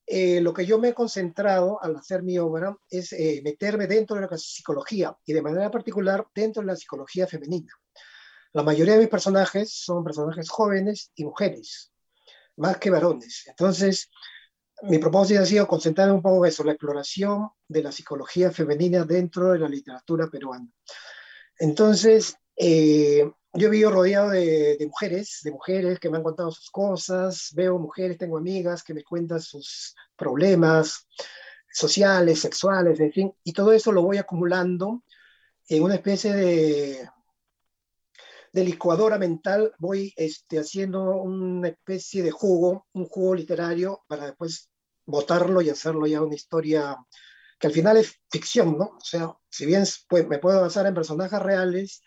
eh, 0.07 0.43
lo 0.43 0.53
que 0.53 0.67
yo 0.67 0.79
me 0.79 0.89
he 0.89 0.95
concentrado 0.95 1.83
al 1.83 1.97
hacer 1.97 2.23
mi 2.23 2.39
obra 2.39 2.77
es 2.91 3.15
eh, 3.15 3.41
meterme 3.43 3.87
dentro 3.87 4.17
de 4.17 4.29
la 4.29 4.37
psicología 4.37 5.17
y 5.25 5.33
de 5.33 5.41
manera 5.41 5.71
particular 5.71 6.27
dentro 6.35 6.61
de 6.61 6.67
la 6.67 6.77
psicología 6.77 7.27
femenina. 7.27 7.73
La 8.53 8.63
mayoría 8.63 8.95
de 8.95 9.01
mis 9.01 9.09
personajes 9.09 9.73
son 9.73 10.05
personajes 10.05 10.51
jóvenes 10.51 11.13
y 11.15 11.25
mujeres, 11.25 11.91
más 12.57 12.77
que 12.77 12.91
varones. 12.91 13.45
Entonces, 13.47 14.11
mi 14.83 14.99
propósito 14.99 15.41
ha 15.41 15.47
sido 15.47 15.67
concentrarme 15.67 16.13
un 16.13 16.23
poco 16.23 16.45
en 16.45 16.51
eso, 16.51 16.65
la 16.65 16.73
exploración 16.73 17.49
de 17.67 17.83
la 17.83 17.93
psicología 17.93 18.51
femenina 18.51 19.05
dentro 19.05 19.53
de 19.53 19.61
la 19.61 19.69
literatura 19.69 20.29
peruana. 20.29 20.69
Entonces, 21.59 22.37
yo 23.55 23.71
vivo 23.71 23.91
rodeado 23.91 24.31
de, 24.31 24.77
mujeres, 24.87 25.41
de 25.43 25.51
mujeres 25.51 25.99
que 25.99 26.11
me 26.11 26.19
han 26.19 26.23
contado 26.23 26.51
sus 26.51 26.71
cosas, 26.71 27.51
veo 27.55 27.79
mujeres, 27.79 28.19
tengo 28.19 28.39
amigas 28.39 28.83
que 28.83 28.95
me 28.95 29.05
cuentan 29.05 29.41
sus 29.41 29.95
problemas 30.17 31.07
sociales, 31.73 32.41
sexuales, 32.41 33.01
en 33.01 33.13
fin, 33.13 33.33
y 33.45 33.53
todo 33.53 33.73
eso 33.73 33.93
lo 33.93 34.03
voy 34.03 34.19
acumulando 34.19 35.03
en 35.69 35.83
una 35.83 35.95
especie 35.95 36.33
de, 36.35 37.09
de 38.53 38.65
licuadora 38.65 39.19
mental, 39.19 39.73
voy 39.79 40.13
este, 40.17 40.59
haciendo 40.59 41.17
una 41.17 41.69
especie 41.69 42.23
de 42.23 42.31
jugo, 42.31 42.87
un 42.93 43.07
jugo 43.07 43.35
literario, 43.35 44.03
para 44.09 44.27
después 44.27 44.71
botarlo 45.07 45.63
y 45.63 45.71
hacerlo 45.71 46.07
ya 46.07 46.23
una 46.23 46.35
historia 46.35 46.97
que 47.59 47.67
al 47.67 47.73
final 47.73 47.97
es 47.97 48.21
ficción, 48.31 48.79
¿no? 48.79 48.85
O 48.85 49.05
sea, 49.05 49.35
si 49.49 49.67
bien 49.67 49.85
pues, 50.09 50.27
me 50.29 50.39
puedo 50.39 50.61
basar 50.61 50.87
en 50.87 50.95
personajes 50.95 51.41
reales, 51.41 52.03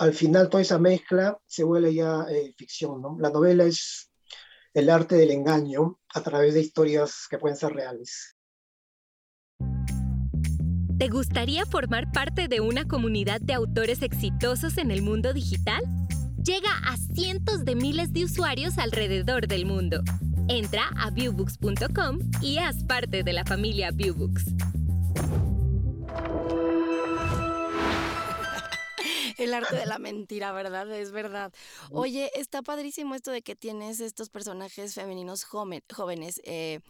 al 0.00 0.14
final 0.14 0.48
toda 0.48 0.62
esa 0.62 0.78
mezcla 0.78 1.38
se 1.46 1.62
vuelve 1.62 1.92
ya 1.92 2.24
eh, 2.30 2.54
ficción, 2.56 3.02
¿no? 3.02 3.18
La 3.20 3.28
novela 3.28 3.64
es 3.64 4.10
el 4.72 4.88
arte 4.88 5.14
del 5.16 5.30
engaño 5.30 6.00
a 6.14 6.22
través 6.22 6.54
de 6.54 6.62
historias 6.62 7.26
que 7.28 7.36
pueden 7.36 7.58
ser 7.58 7.74
reales. 7.74 8.34
¿Te 10.98 11.08
gustaría 11.08 11.66
formar 11.66 12.10
parte 12.12 12.48
de 12.48 12.60
una 12.60 12.88
comunidad 12.88 13.42
de 13.42 13.52
autores 13.52 14.00
exitosos 14.00 14.78
en 14.78 14.90
el 14.90 15.02
mundo 15.02 15.34
digital? 15.34 15.82
Llega 16.42 16.70
a 16.86 16.96
cientos 17.14 17.66
de 17.66 17.74
miles 17.74 18.14
de 18.14 18.24
usuarios 18.24 18.78
alrededor 18.78 19.48
del 19.48 19.66
mundo. 19.66 20.02
Entra 20.48 20.84
a 20.96 21.10
viewbooks.com 21.10 22.20
y 22.40 22.56
haz 22.56 22.84
parte 22.84 23.22
de 23.22 23.32
la 23.34 23.44
familia 23.44 23.90
Viewbooks. 23.90 24.46
El 29.40 29.54
arte 29.54 29.76
de 29.76 29.86
la 29.86 29.98
mentira, 29.98 30.52
¿verdad? 30.52 30.90
Es 30.94 31.12
verdad. 31.12 31.52
Oye, 31.90 32.30
está 32.34 32.62
padrísimo 32.62 33.14
esto 33.14 33.30
de 33.30 33.42
que 33.42 33.56
tienes 33.56 34.00
estos 34.00 34.28
personajes 34.28 34.94
femeninos 34.94 35.44
jóvenes. 35.44 36.40
Eh, 36.44 36.80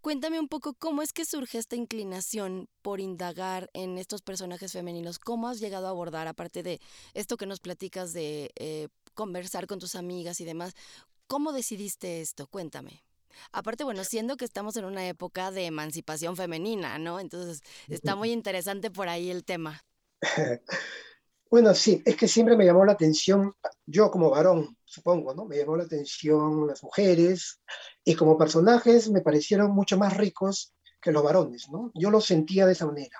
cuéntame 0.00 0.40
un 0.40 0.48
poco 0.48 0.74
cómo 0.74 1.02
es 1.02 1.12
que 1.12 1.24
surge 1.24 1.58
esta 1.58 1.76
inclinación 1.76 2.68
por 2.82 3.00
indagar 3.00 3.70
en 3.72 3.98
estos 3.98 4.22
personajes 4.22 4.72
femeninos. 4.72 5.18
¿Cómo 5.18 5.48
has 5.48 5.60
llegado 5.60 5.86
a 5.86 5.90
abordar, 5.90 6.26
aparte 6.26 6.62
de 6.62 6.80
esto 7.14 7.36
que 7.36 7.46
nos 7.46 7.60
platicas 7.60 8.12
de 8.12 8.50
eh, 8.56 8.88
conversar 9.14 9.66
con 9.66 9.78
tus 9.78 9.94
amigas 9.94 10.40
y 10.40 10.44
demás? 10.44 10.74
¿Cómo 11.28 11.52
decidiste 11.52 12.20
esto? 12.20 12.46
Cuéntame. 12.46 13.04
Aparte, 13.52 13.84
bueno, 13.84 14.04
siendo 14.04 14.36
que 14.36 14.44
estamos 14.44 14.76
en 14.76 14.84
una 14.84 15.06
época 15.06 15.50
de 15.50 15.66
emancipación 15.66 16.36
femenina, 16.36 16.98
¿no? 16.98 17.20
Entonces, 17.20 17.62
está 17.88 18.14
muy 18.14 18.30
interesante 18.30 18.90
por 18.90 19.08
ahí 19.08 19.30
el 19.30 19.44
tema. 19.44 19.82
Bueno, 21.52 21.74
sí, 21.74 22.02
es 22.06 22.16
que 22.16 22.28
siempre 22.28 22.56
me 22.56 22.64
llamó 22.64 22.82
la 22.86 22.92
atención, 22.92 23.52
yo 23.84 24.10
como 24.10 24.30
varón, 24.30 24.74
supongo, 24.86 25.34
¿no? 25.34 25.44
Me 25.44 25.58
llamó 25.58 25.76
la 25.76 25.84
atención 25.84 26.66
las 26.66 26.82
mujeres 26.82 27.60
y 28.02 28.14
como 28.14 28.38
personajes 28.38 29.10
me 29.10 29.20
parecieron 29.20 29.70
mucho 29.72 29.98
más 29.98 30.16
ricos 30.16 30.72
que 30.98 31.12
los 31.12 31.22
varones, 31.22 31.68
¿no? 31.70 31.92
Yo 31.94 32.10
lo 32.10 32.22
sentía 32.22 32.64
de 32.64 32.72
esa 32.72 32.86
manera. 32.86 33.18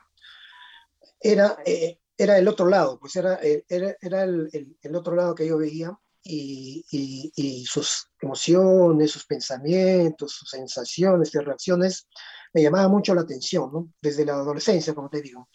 Era, 1.20 1.58
eh, 1.66 1.98
era 2.16 2.38
el 2.38 2.48
otro 2.48 2.70
lado, 2.70 2.98
pues 2.98 3.16
era, 3.16 3.38
eh, 3.42 3.66
era, 3.68 3.94
era 4.00 4.22
el, 4.22 4.78
el, 4.80 4.96
otro 4.96 5.14
lado 5.14 5.34
que 5.34 5.46
yo 5.46 5.58
veía 5.58 5.94
y, 6.24 6.86
y, 6.90 7.32
y, 7.36 7.66
sus 7.66 8.08
emociones, 8.18 9.10
sus 9.10 9.26
pensamientos, 9.26 10.32
sus 10.32 10.48
sensaciones 10.48 11.34
y 11.34 11.38
reacciones 11.38 12.08
me 12.54 12.62
llamaban 12.62 12.90
mucho 12.90 13.14
la 13.14 13.20
atención, 13.20 13.70
¿no? 13.70 13.92
Desde 14.00 14.24
la 14.24 14.32
adolescencia, 14.32 14.94
como 14.94 15.10
te 15.10 15.20
digo. 15.20 15.50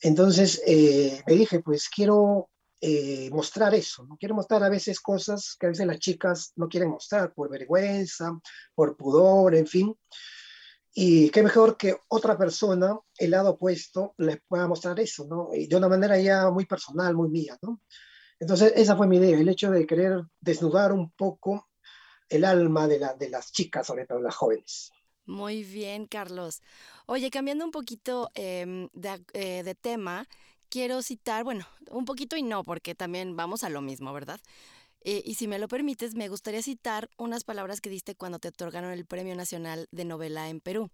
Entonces 0.00 0.62
eh, 0.66 1.22
me 1.26 1.34
dije, 1.34 1.60
pues 1.60 1.88
quiero 1.88 2.50
eh, 2.80 3.28
mostrar 3.32 3.74
eso, 3.74 4.04
¿no? 4.04 4.16
quiero 4.16 4.36
mostrar 4.36 4.62
a 4.62 4.68
veces 4.68 5.00
cosas 5.00 5.56
que 5.58 5.66
a 5.66 5.70
veces 5.70 5.86
las 5.86 5.98
chicas 5.98 6.52
no 6.54 6.68
quieren 6.68 6.90
mostrar 6.90 7.34
por 7.34 7.50
vergüenza, 7.50 8.38
por 8.74 8.96
pudor, 8.96 9.54
en 9.56 9.66
fin. 9.66 9.94
Y 10.94 11.30
qué 11.30 11.42
mejor 11.42 11.76
que 11.76 11.96
otra 12.08 12.36
persona, 12.36 12.98
el 13.18 13.30
lado 13.30 13.50
opuesto, 13.50 14.14
les 14.18 14.40
pueda 14.46 14.66
mostrar 14.66 14.98
eso, 15.00 15.26
¿no? 15.28 15.50
Y 15.52 15.66
de 15.66 15.76
una 15.76 15.88
manera 15.88 16.18
ya 16.18 16.50
muy 16.50 16.66
personal, 16.66 17.14
muy 17.14 17.28
mía, 17.28 17.56
¿no? 17.62 17.80
Entonces, 18.40 18.72
esa 18.76 18.96
fue 18.96 19.06
mi 19.06 19.16
idea, 19.16 19.38
el 19.38 19.48
hecho 19.48 19.70
de 19.70 19.86
querer 19.86 20.22
desnudar 20.40 20.92
un 20.92 21.10
poco 21.12 21.68
el 22.28 22.44
alma 22.44 22.86
de 22.86 23.28
las 23.30 23.52
chicas, 23.52 23.86
sobre 23.86 24.06
todo 24.06 24.20
las 24.20 24.34
jóvenes. 24.34 24.92
Muy 25.28 25.62
bien, 25.62 26.06
Carlos. 26.06 26.62
Oye, 27.04 27.30
cambiando 27.30 27.62
un 27.62 27.70
poquito 27.70 28.30
em, 28.34 28.88
eh, 29.34 29.62
de, 29.62 29.74
tema, 29.74 30.26
quiero 30.70 31.02
citar, 31.02 31.44
bueno, 31.44 31.66
un 31.90 32.06
poquito 32.06 32.34
y 32.38 32.42
no, 32.42 32.64
porque 32.64 32.94
también 32.94 33.36
vamos 33.36 33.62
a 33.62 33.68
lo 33.68 33.82
mismo, 33.82 34.10
¿verdad? 34.14 34.40
Eh, 35.02 35.22
y 35.26 35.34
si 35.34 35.46
me 35.46 35.58
lo 35.58 35.68
permites, 35.68 36.14
me 36.14 36.30
gustaría 36.30 36.62
citar 36.62 37.10
unas 37.18 37.44
palabras 37.44 37.82
que 37.82 37.90
diste 37.90 38.14
cuando 38.14 38.38
te 38.38 38.48
otorgaron 38.48 38.90
el 38.90 39.04
Premio 39.04 39.36
Nacional 39.36 39.86
de 39.90 40.06
Novela 40.06 40.48
en 40.48 40.60
Perú. 40.60 40.90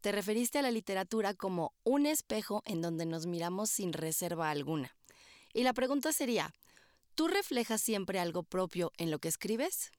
Te 0.00 0.12
referiste 0.12 0.60
a 0.60 0.62
la 0.62 0.70
literatura 0.70 1.34
como 1.34 1.74
un 1.84 2.06
espejo 2.06 2.62
en 2.64 2.80
donde 2.80 3.04
nos 3.04 3.26
miramos 3.26 3.68
sin 3.68 3.92
reserva 3.92 4.50
alguna. 4.50 4.96
Y 5.52 5.62
la 5.62 5.74
pregunta 5.74 6.10
sería, 6.12 6.54
¿tú 7.14 7.28
reflejas 7.28 7.82
siempre 7.82 8.18
algo 8.18 8.44
propio 8.44 8.92
en 8.96 9.10
lo 9.10 9.18
que 9.18 9.28
escribes? 9.28 9.90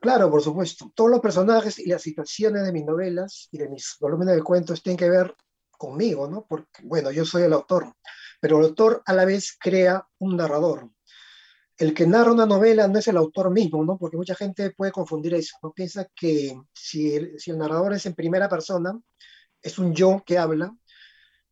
Claro, 0.00 0.30
por 0.30 0.42
supuesto. 0.42 0.92
Todos 0.94 1.10
los 1.10 1.20
personajes 1.20 1.78
y 1.78 1.88
las 1.88 2.02
situaciones 2.02 2.64
de 2.64 2.72
mis 2.72 2.84
novelas 2.84 3.48
y 3.50 3.58
de 3.58 3.68
mis 3.68 3.96
volúmenes 4.00 4.36
de 4.36 4.42
cuentos 4.42 4.82
tienen 4.82 4.98
que 4.98 5.10
ver 5.10 5.34
conmigo, 5.76 6.28
¿no? 6.28 6.46
Porque, 6.48 6.82
bueno, 6.84 7.10
yo 7.10 7.24
soy 7.24 7.42
el 7.42 7.52
autor, 7.52 7.92
pero 8.40 8.58
el 8.58 8.66
autor 8.66 9.02
a 9.06 9.12
la 9.12 9.24
vez 9.24 9.56
crea 9.58 10.06
un 10.18 10.36
narrador. 10.36 10.90
el 11.78 11.92
que 11.94 12.06
narra 12.06 12.32
una 12.32 12.46
novela 12.46 12.88
no 12.88 12.98
es 12.98 13.08
el 13.08 13.16
autor 13.16 13.50
mismo, 13.50 13.84
¿no? 13.84 13.98
Porque 13.98 14.16
mucha 14.16 14.34
gente 14.34 14.70
puede 14.70 14.92
confundir 14.92 15.34
eso, 15.34 15.56
¿no? 15.62 15.72
Piensa 15.72 16.06
que 16.14 16.58
si 16.72 17.14
el, 17.14 17.38
si 17.38 17.50
el 17.50 17.58
narrador 17.58 17.92
es 17.94 18.06
en 18.06 18.14
primera 18.14 18.48
persona, 18.48 18.98
es 19.62 19.78
un 19.78 19.94
yo 19.94 20.22
que 20.24 20.38
habla, 20.38 20.74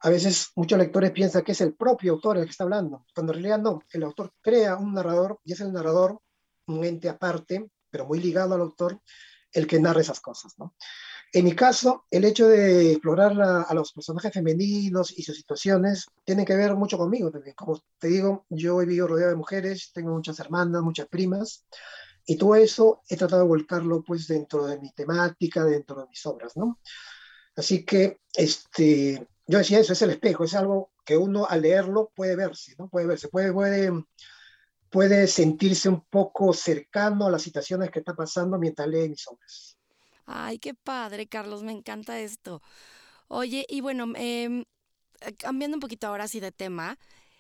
a 0.01 0.11
veces 0.11 0.51
muchos 0.57 0.79
lectores 0.79 1.11
piensan 1.13 1.43
que 1.43 1.53
es 1.53 1.61
el 1.61 1.75
propio 1.75 2.13
autor 2.15 2.39
el 2.39 2.45
que 2.45 2.51
está 2.51 2.65
hablando, 2.65 3.07
cuando 3.15 3.33
en 3.33 3.43
realidad 3.43 3.59
no, 3.61 3.83
el 3.93 4.03
autor 4.05 4.33
crea 4.41 4.77
un 4.77 4.95
narrador 4.95 5.41
y 5.45 5.53
es 5.53 5.61
el 5.61 5.73
narrador, 5.73 6.21
un 6.67 6.85
ente 6.85 7.09
aparte, 7.09 7.71
pero 7.95 8.07
muy 8.07 8.19
ligado 8.19 8.57
al 8.57 8.61
autor, 8.61 9.01
el 9.53 9.69
que 9.69 9.79
narra 9.79 10.01
esas 10.01 10.19
cosas, 10.19 10.55
¿no? 10.59 10.75
En 11.33 11.45
mi 11.45 11.55
caso, 11.55 12.07
el 12.11 12.25
hecho 12.25 12.49
de 12.49 12.91
explorar 12.91 13.41
a 13.41 13.73
los 13.73 13.93
personajes 13.93 14.33
femeninos 14.33 15.17
y 15.17 15.23
sus 15.23 15.37
situaciones 15.37 16.07
tiene 16.25 16.45
que 16.45 16.57
ver 16.57 16.75
mucho 16.75 16.99
conmigo 16.99 17.31
también. 17.31 17.55
Como 17.55 17.81
te 18.01 18.09
digo, 18.09 18.47
yo 18.49 18.83
he 18.83 18.87
vivido 18.87 19.07
rodeado 19.07 19.31
de 19.31 19.37
mujeres, 19.37 19.93
tengo 19.93 20.11
muchas 20.11 20.41
hermanas, 20.41 20.83
muchas 20.83 21.07
primas, 21.07 21.65
y 22.27 22.37
todo 22.37 22.57
eso 22.57 23.03
he 23.09 23.17
tratado 23.17 23.43
de 23.43 23.49
volcarlo 23.49 24.03
pues 24.03 24.27
dentro 24.27 24.67
de 24.67 24.81
mi 24.81 24.93
temática, 24.93 25.65
dentro 25.65 26.01
de 26.01 26.09
mis 26.09 26.27
obras, 26.27 26.57
¿no? 26.57 26.81
Así 27.55 27.85
que, 27.85 28.19
este, 28.35 29.25
yo 29.47 29.59
decía 29.59 29.79
eso, 29.79 29.93
es 29.93 30.03
el 30.03 30.11
espejo, 30.11 30.43
es 30.43 30.55
algo 30.55 30.91
que 31.05 31.17
uno 31.17 31.47
al 31.49 31.63
leerlo 31.63 32.11
puede 32.13 32.35
verse, 32.35 32.75
¿no? 32.77 32.89
Puede 32.89 33.07
verse, 33.07 33.29
puede, 33.29 33.53
puede, 33.53 33.93
puede 34.95 35.27
sentirse 35.27 35.89
un 35.89 36.03
poco 36.03 36.53
cercano 36.53 37.27
a 37.27 37.31
las 37.33 37.43
situaciones 37.43 37.91
que 37.91 37.99
está 37.99 38.15
pasando 38.15 38.61
mientras 38.61 38.87
lee 38.87 39.09
mis 39.09 39.27
obras. 39.27 39.77
Ay, 40.25 40.61
qué 40.61 40.73
padre, 40.73 41.27
Carlos, 41.27 41.65
me 41.65 41.73
encanta 41.73 42.21
esto. 42.21 42.63
Oye, 43.27 43.67
y 43.69 43.81
bueno, 43.81 44.05
em, 44.15 44.65
eh, 45.21 45.35
cambiando 45.37 45.79
un 45.79 45.81
poquito 45.81 46.07
ahora 46.07 46.29
sí 46.29 46.39
de 46.39 46.53
tema, 46.53 46.97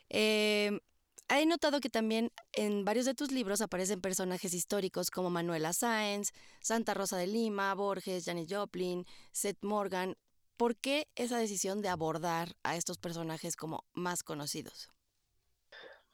em, 0.09 0.81
he 1.29 1.47
notado 1.47 1.79
que 1.79 1.91
también 1.91 2.33
en 2.55 2.85
varios 2.85 3.07
de 3.07 3.15
tus 3.15 3.31
libros 3.31 3.61
aparecen 3.61 4.01
personajes 4.01 4.53
históricos 4.53 5.13
como 5.13 5.31
Manuela 5.31 5.73
Sáenz, 5.73 6.33
Santa 6.61 6.93
Rosa 6.93 7.19
de 7.19 7.29
Lima, 7.29 7.73
Borges, 7.75 8.25
Janis 8.25 8.49
Joplin, 8.51 9.07
Seth 9.31 9.63
Morgan. 9.63 10.17
¿Por 10.57 10.75
qué 10.75 11.07
esa 11.15 11.39
decisión 11.39 11.83
de 11.83 11.89
abordar 11.89 12.57
a 12.65 12.75
estos 12.75 12.99
personajes 12.99 13.55
como 13.55 13.85
más 13.93 14.25
conocidos? 14.25 14.94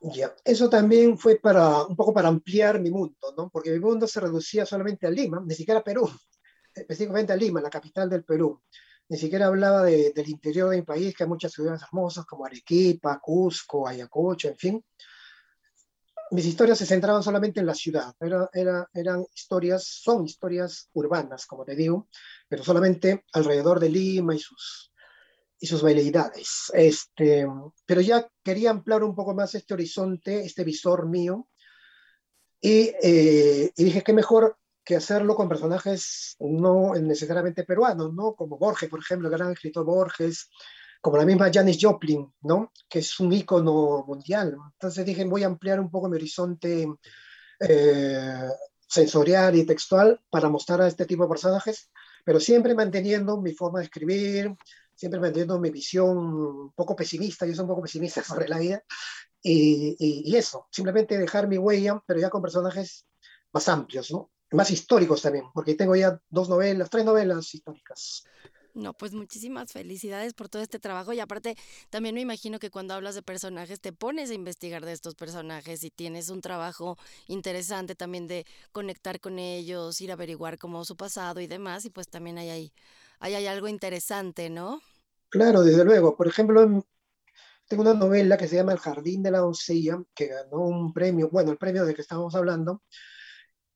Ya, 0.02 0.35
eso 0.45 0.71
también 0.71 1.19
fue 1.19 1.37
para 1.37 1.85
un 1.85 1.95
poco 1.95 2.14
para 2.14 2.28
ampliar 2.28 2.80
mi 2.80 2.90
mundo, 2.90 3.35
¿no? 3.37 3.50
Porque 3.50 3.71
mi 3.71 3.80
mundo 3.80 4.07
se 4.07 4.21
reducía 4.21 4.64
solamente 4.64 5.07
a 5.07 5.11
Lima, 5.11 5.42
ni 5.47 5.54
siquiera 5.54 5.80
a 5.80 5.85
Perú 5.85 6.11
específicamente 6.75 7.33
a 7.33 7.37
Lima, 7.37 7.61
la 7.61 7.69
capital 7.69 8.09
del 8.09 8.25
Perú. 8.25 8.62
Ni 9.09 9.19
siquiera 9.19 9.47
hablaba 9.47 9.83
de, 9.83 10.12
del 10.12 10.28
interior 10.28 10.71
del 10.71 10.85
país, 10.85 11.14
que 11.14 11.25
hay 11.25 11.28
muchas 11.28 11.52
ciudades 11.52 11.83
hermosas 11.83 12.25
como 12.25 12.47
Arequipa, 12.47 13.19
Cusco, 13.21 13.87
Ayacucho, 13.87 14.49
en 14.49 14.57
fin. 14.57 14.85
Mis 16.30 16.47
historias 16.47 16.78
se 16.78 16.87
centraban 16.87 17.23
solamente 17.23 17.59
en 17.59 17.66
la 17.66 17.75
ciudad, 17.75 18.14
era, 18.21 18.49
era, 18.52 18.88
eran 18.95 19.26
historias, 19.35 19.85
son 19.85 20.25
historias 20.25 20.88
urbanas, 20.92 21.45
como 21.45 21.64
te 21.64 21.75
digo, 21.75 22.09
pero 22.49 22.62
solamente 22.62 23.25
alrededor 23.33 23.80
de 23.80 23.88
Lima 23.88 24.37
y 24.37 24.38
sus, 24.38 24.89
y 25.60 25.66
sus 25.66 25.82
veleidades. 25.82 26.72
Este, 26.74 27.46
pero 27.86 28.00
ya 28.00 28.28
quería 28.42 28.70
ampliar 28.70 29.04
un 29.04 29.14
poco 29.14 29.34
más 29.34 29.54
este 29.54 29.74
horizonte, 29.74 30.44
este 30.44 30.64
visor 30.64 31.06
mío, 31.06 31.46
y, 32.60 32.92
eh, 33.02 33.72
y 33.76 33.84
dije, 33.84 34.02
qué 34.02 34.12
mejor 34.12 34.56
que 34.84 34.96
hacerlo 34.96 35.36
con 35.36 35.48
personajes 35.48 36.36
no 36.40 36.94
necesariamente 36.94 37.64
peruanos, 37.64 38.12
¿no? 38.12 38.34
Como 38.34 38.58
Borges, 38.58 38.88
por 38.88 39.00
ejemplo, 39.00 39.28
el 39.28 39.34
gran 39.34 39.52
escritor 39.52 39.84
Borges, 39.84 40.50
como 41.00 41.16
la 41.16 41.24
misma 41.24 41.50
Janis 41.52 41.78
Joplin, 41.80 42.32
¿no? 42.42 42.72
Que 42.88 42.98
es 43.00 43.20
un 43.20 43.32
ícono 43.32 44.04
mundial. 44.06 44.56
Entonces 44.72 45.04
dije, 45.04 45.24
voy 45.24 45.42
a 45.42 45.46
ampliar 45.46 45.80
un 45.80 45.90
poco 45.90 46.08
mi 46.08 46.16
horizonte 46.16 46.86
eh, 47.60 48.48
sensorial 48.86 49.54
y 49.56 49.64
textual 49.64 50.20
para 50.30 50.48
mostrar 50.48 50.80
a 50.80 50.88
este 50.88 51.06
tipo 51.06 51.22
de 51.22 51.28
personajes, 51.28 51.90
pero 52.24 52.40
siempre 52.40 52.74
manteniendo 52.74 53.40
mi 53.40 53.52
forma 53.52 53.78
de 53.78 53.84
escribir, 53.86 54.56
siempre 55.00 55.19
manteniendo 55.21 55.59
mi 55.59 55.71
visión 55.71 56.19
un 56.19 56.73
poco 56.73 56.95
pesimista, 56.95 57.47
yo 57.47 57.54
soy 57.54 57.63
un 57.63 57.69
poco 57.69 57.82
pesimista 57.82 58.23
sobre 58.23 58.49
la 58.49 58.58
vida, 58.58 58.84
y, 59.43 59.97
y, 59.99 60.30
y 60.30 60.36
eso, 60.36 60.69
simplemente 60.71 61.19
dejar 61.19 61.49
mi 61.49 61.56
huella, 61.58 62.02
pero 62.06 62.21
ya 62.21 62.28
con 62.30 62.43
personajes 62.43 63.06
más 63.52 63.69
amplios, 63.69 64.10
¿no? 64.10 64.30
más 64.52 64.71
históricos 64.71 65.23
también, 65.23 65.45
porque 65.54 65.75
tengo 65.75 65.97
ya 65.97 66.21
dos 66.28 66.49
novelas, 66.49 66.91
tres 66.91 67.04
novelas 67.04 67.54
históricas. 67.54 68.25
No, 68.73 68.95
pues 68.95 69.13
muchísimas 69.15 69.73
felicidades 69.73 70.32
por 70.32 70.49
todo 70.49 70.63
este 70.63 70.78
trabajo 70.78 71.13
y 71.13 71.19
aparte 71.19 71.56
también 71.91 72.15
me 72.15 72.21
imagino 72.21 72.60
que 72.60 72.71
cuando 72.71 72.95
hablas 72.95 73.17
de 73.17 73.23
personajes 73.23 73.80
te 73.80 73.93
pones 73.93 74.30
a 74.30 74.34
investigar 74.34 74.84
de 74.84 74.93
estos 74.93 75.17
personajes 75.17 75.82
y 75.82 75.91
tienes 75.91 76.28
un 76.28 76.41
trabajo 76.41 76.97
interesante 77.26 77.97
también 77.97 78.28
de 78.28 78.47
conectar 78.71 79.19
con 79.19 79.41
ellos, 79.41 80.00
ir 80.00 80.10
a 80.10 80.15
averiguar 80.15 80.56
cómo 80.56 80.84
su 80.84 80.97
pasado 80.97 81.41
y 81.41 81.49
demás 81.49 81.84
y 81.84 81.91
pues 81.91 82.08
también 82.08 82.39
hay 82.39 82.50
ahí, 82.50 82.73
hay, 83.21 83.35
hay 83.35 83.47
algo 83.47 83.69
interesante, 83.69 84.50
¿no? 84.50 84.80
Claro, 85.28 85.63
desde 85.63 85.85
luego. 85.85 86.17
Por 86.17 86.26
ejemplo, 86.26 86.85
tengo 87.69 87.83
una 87.83 87.95
novela 87.95 88.37
que 88.37 88.49
se 88.49 88.56
llama 88.56 88.73
El 88.73 88.78
Jardín 88.78 89.23
de 89.23 89.30
la 89.30 89.39
Doncella, 89.39 90.02
que 90.15 90.26
ganó 90.26 90.59
un 90.67 90.93
premio, 90.93 91.28
bueno, 91.30 91.52
el 91.52 91.59
premio 91.59 91.85
de 91.85 91.95
que 91.95 92.02
estábamos 92.02 92.35
hablando, 92.35 92.83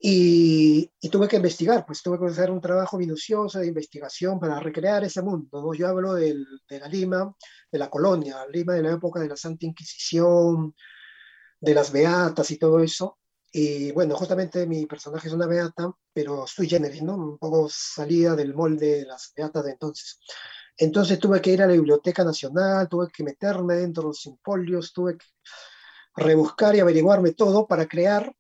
y, 0.07 0.91
tuve 1.11 1.29
que 1.29 1.37
investigar, 1.37 1.87
pues 1.87 2.03
tuve 2.03 2.19
que 2.19 2.27
hacer 2.27 2.51
un 2.51 2.61
trabajo 2.61 2.99
minucioso 2.99 3.59
de 3.59 3.69
investigación 3.69 4.39
para 4.39 4.61
recrear 4.61 5.03
ese 5.05 5.23
mundo. 5.23 5.73
Yo 5.73 5.89
hablo 5.89 6.15
del, 6.15 6.47
de 6.69 6.81
la 6.81 6.89
Lima, 6.89 7.35
de 7.71 7.79
la 7.79 7.89
colonia, 7.89 8.45
Lima 8.51 8.75
de 8.75 8.83
la 8.83 8.93
época 8.93 9.21
de 9.21 9.29
la 9.29 9.37
Santa 9.37 9.65
Inquisición, 9.65 10.75
de 11.61 11.75
las 11.75 11.91
beatas 11.93 12.51
y 12.51 12.59
todo 12.59 12.81
eso. 12.81 13.19
Y 13.57 13.93
bueno, 13.93 14.17
justamente 14.17 14.67
mi 14.67 14.85
personaje 14.85 15.29
es 15.29 15.33
una 15.33 15.47
beata, 15.47 15.89
pero 16.13 16.45
sui 16.45 16.69
generis, 16.69 17.03
¿no? 17.05 17.15
Un 17.15 17.39
poco 17.39 17.69
salida 17.71 18.35
del 18.35 18.53
molde 18.53 18.99
de 18.99 19.05
las 19.07 19.33
beatas 19.37 19.65
de 19.65 19.71
entonces. 19.71 20.19
Entonces 20.77 21.21
tuve 21.21 21.41
que 21.41 21.53
ir 21.53 21.63
a 21.63 21.69
la 21.69 21.75
Biblioteca 21.75 22.25
Nacional, 22.25 22.89
tuve 22.89 23.07
que 23.13 23.23
meterme 23.23 23.77
dentro 23.77 24.03
de 24.03 24.09
los 24.09 24.21
simpolios, 24.21 24.93
tuve 24.93 25.19
que 25.19 25.27
rebuscar 26.17 26.75
y 26.75 26.81
averiguarme 26.81 27.31
todo 27.33 27.65
para 27.69 27.87
crear 27.87 28.35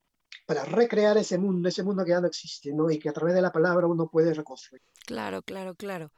para 0.46 0.64
recrear 0.64 1.16
ese 1.16 1.38
mundo, 1.38 1.68
ese 1.68 1.84
mundo 1.84 2.04
que 2.04 2.10
ya 2.10 2.20
no 2.20 2.26
existe, 2.26 2.72
¿no? 2.72 2.90
Y 2.90 2.98
que 2.98 3.08
a 3.08 3.12
través 3.12 3.36
de 3.36 3.40
la 3.40 3.52
palabra 3.52 3.86
uno 3.86 4.10
puede 4.10 4.34
reconstruir. 4.34 4.82
Claro, 5.06 5.42
claro, 5.42 5.76
claro. 5.76 6.10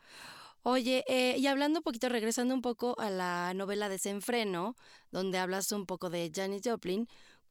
Oye, 0.62 1.04
eh, 1.06 1.36
y 1.38 1.46
hablando 1.46 1.78
un 1.78 1.84
poquito, 1.84 2.08
regresando 2.08 2.52
un 2.52 2.60
poco 2.60 2.98
a 2.98 3.08
la 3.08 3.54
novela 3.54 3.88
Desenfreno, 3.88 4.74
donde 5.12 5.38
hablas 5.38 5.70
un 5.70 5.86
poco 5.86 6.10
de 6.10 6.32
Janis 6.34 6.62
Joplin, 6.64 7.06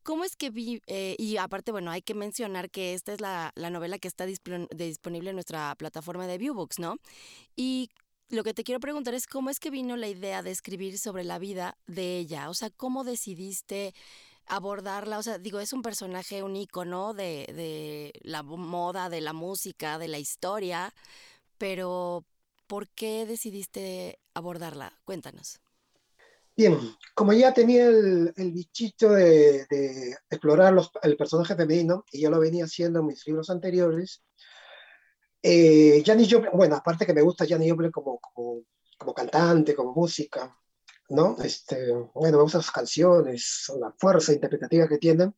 ¿cómo 0.05 0.23
es 0.23 0.35
que 0.35 0.51
vi, 0.51 0.81
eh, 0.87 1.15
y 1.17 1.37
aparte, 1.37 1.71
bueno, 1.71 1.91
hay 1.91 2.03
que 2.03 2.13
mencionar 2.13 2.69
que 2.69 2.93
esta 2.93 3.11
es 3.11 3.19
la, 3.19 3.51
la 3.55 3.71
novela 3.71 3.97
que 3.97 4.07
está 4.07 4.25
disponible 4.25 5.31
en 5.31 5.35
nuestra 5.35 5.75
plataforma 5.75 6.27
de 6.27 6.37
Viewbooks, 6.37 6.79
¿no? 6.79 6.97
Y 7.55 7.89
lo 8.29 8.43
que 8.43 8.53
te 8.53 8.63
quiero 8.63 8.79
preguntar 8.79 9.15
es 9.15 9.27
cómo 9.27 9.49
es 9.49 9.59
que 9.59 9.71
vino 9.71 9.97
la 9.97 10.07
idea 10.07 10.43
de 10.43 10.51
escribir 10.51 10.99
sobre 10.99 11.23
la 11.23 11.39
vida 11.39 11.77
de 11.87 12.19
ella, 12.19 12.49
o 12.49 12.53
sea, 12.53 12.69
¿cómo 12.69 13.03
decidiste 13.03 13.93
abordarla, 14.47 15.17
o 15.17 15.23
sea, 15.23 15.39
digo, 15.39 15.59
es 15.59 15.73
un 15.73 15.81
personaje, 15.81 16.43
un 16.43 16.55
icono 16.55 17.15
de, 17.15 17.47
de 17.55 18.13
la 18.21 18.43
moda, 18.43 19.09
de 19.09 19.21
la 19.21 19.33
música, 19.33 19.97
de 19.97 20.07
la 20.07 20.19
historia, 20.19 20.93
pero 21.57 22.25
¿por 22.67 22.89
qué 22.89 23.25
decidiste 23.25 24.19
abordarla? 24.35 24.99
Cuéntanos. 25.03 25.64
Bien, 26.57 26.79
como 27.13 27.33
ya 27.33 27.53
tenía 27.53 27.87
el, 27.87 28.33
el 28.35 28.51
bichito 28.51 29.11
de, 29.11 29.65
de 29.69 30.17
explorar 30.29 30.73
los, 30.73 30.89
el 31.03 31.17
personaje 31.17 31.55
femenino, 31.55 32.05
y 32.11 32.21
ya 32.21 32.29
lo 32.29 32.39
venía 32.39 32.63
haciendo 32.63 32.99
en 32.99 33.07
mis 33.07 33.25
libros 33.27 33.49
anteriores, 33.49 34.23
eh, 35.41 36.01
Janis 36.05 36.31
Joplin, 36.31 36.51
bueno, 36.53 36.75
aparte 36.75 37.05
que 37.05 37.13
me 37.13 37.21
gusta 37.21 37.45
Janis 37.47 37.69
Joplin 37.69 37.91
como, 37.91 38.19
como, 38.19 38.63
como 38.97 39.13
cantante, 39.13 39.75
como 39.75 39.93
música, 39.93 40.57
¿no? 41.09 41.35
Este, 41.43 41.91
bueno, 42.13 42.37
me 42.37 42.43
gustan 42.43 42.61
sus 42.61 42.71
canciones, 42.71 43.71
la 43.79 43.93
fuerza 43.97 44.33
interpretativa 44.33 44.87
que 44.87 44.97
tienen. 44.97 45.35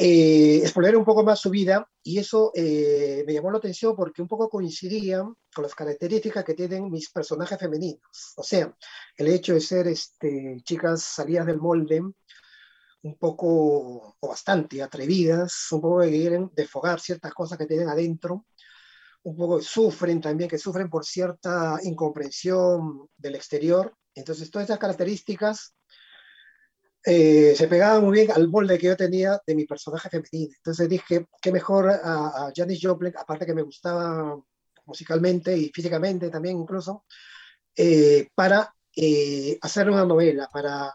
Eh, 0.00 0.58
explorar 0.58 0.96
un 0.96 1.04
poco 1.04 1.24
más 1.24 1.40
su 1.40 1.50
vida 1.50 1.84
y 2.04 2.18
eso 2.18 2.52
eh, 2.54 3.24
me 3.26 3.32
llamó 3.32 3.50
la 3.50 3.58
atención 3.58 3.96
porque 3.96 4.22
un 4.22 4.28
poco 4.28 4.48
coincidía 4.48 5.24
con 5.52 5.62
las 5.64 5.74
características 5.74 6.44
que 6.44 6.54
tienen 6.54 6.88
mis 6.88 7.10
personajes 7.10 7.58
femeninos. 7.58 8.00
O 8.36 8.44
sea, 8.44 8.72
el 9.16 9.26
hecho 9.26 9.54
de 9.54 9.60
ser 9.60 9.88
este, 9.88 10.60
chicas 10.62 11.02
salidas 11.02 11.46
del 11.46 11.58
molde, 11.58 12.00
un 12.00 13.18
poco 13.18 14.16
o 14.20 14.28
bastante 14.28 14.80
atrevidas, 14.80 15.66
un 15.72 15.80
poco 15.80 16.00
que 16.02 16.10
quieren 16.10 16.50
desfogar 16.54 17.00
ciertas 17.00 17.34
cosas 17.34 17.58
que 17.58 17.66
tienen 17.66 17.88
adentro, 17.88 18.46
un 19.24 19.36
poco 19.36 19.60
sufren 19.60 20.20
también, 20.20 20.48
que 20.48 20.58
sufren 20.58 20.88
por 20.88 21.04
cierta 21.04 21.80
incomprensión 21.82 23.08
del 23.16 23.34
exterior 23.34 23.98
entonces, 24.18 24.50
todas 24.50 24.64
estas 24.64 24.80
características 24.80 25.74
eh, 27.04 27.54
se 27.56 27.68
pegaban 27.68 28.04
muy 28.04 28.18
bien 28.18 28.32
al 28.32 28.48
molde 28.48 28.78
que 28.78 28.88
yo 28.88 28.96
tenía 28.96 29.40
de 29.46 29.54
mi 29.54 29.64
personaje 29.64 30.10
femenino. 30.10 30.54
Entonces 30.56 30.88
dije, 30.88 31.26
qué 31.40 31.52
mejor 31.52 31.90
a, 31.90 32.46
a 32.48 32.52
Janis 32.54 32.80
Joplin, 32.82 33.14
aparte 33.16 33.46
que 33.46 33.54
me 33.54 33.62
gustaba 33.62 34.38
musicalmente 34.88 35.56
y 35.56 35.68
físicamente 35.68 36.30
también 36.30 36.58
incluso, 36.58 37.04
eh, 37.76 38.28
para 38.34 38.74
eh, 38.96 39.58
hacer 39.60 39.88
una 39.88 40.04
novela, 40.04 40.48
para 40.52 40.92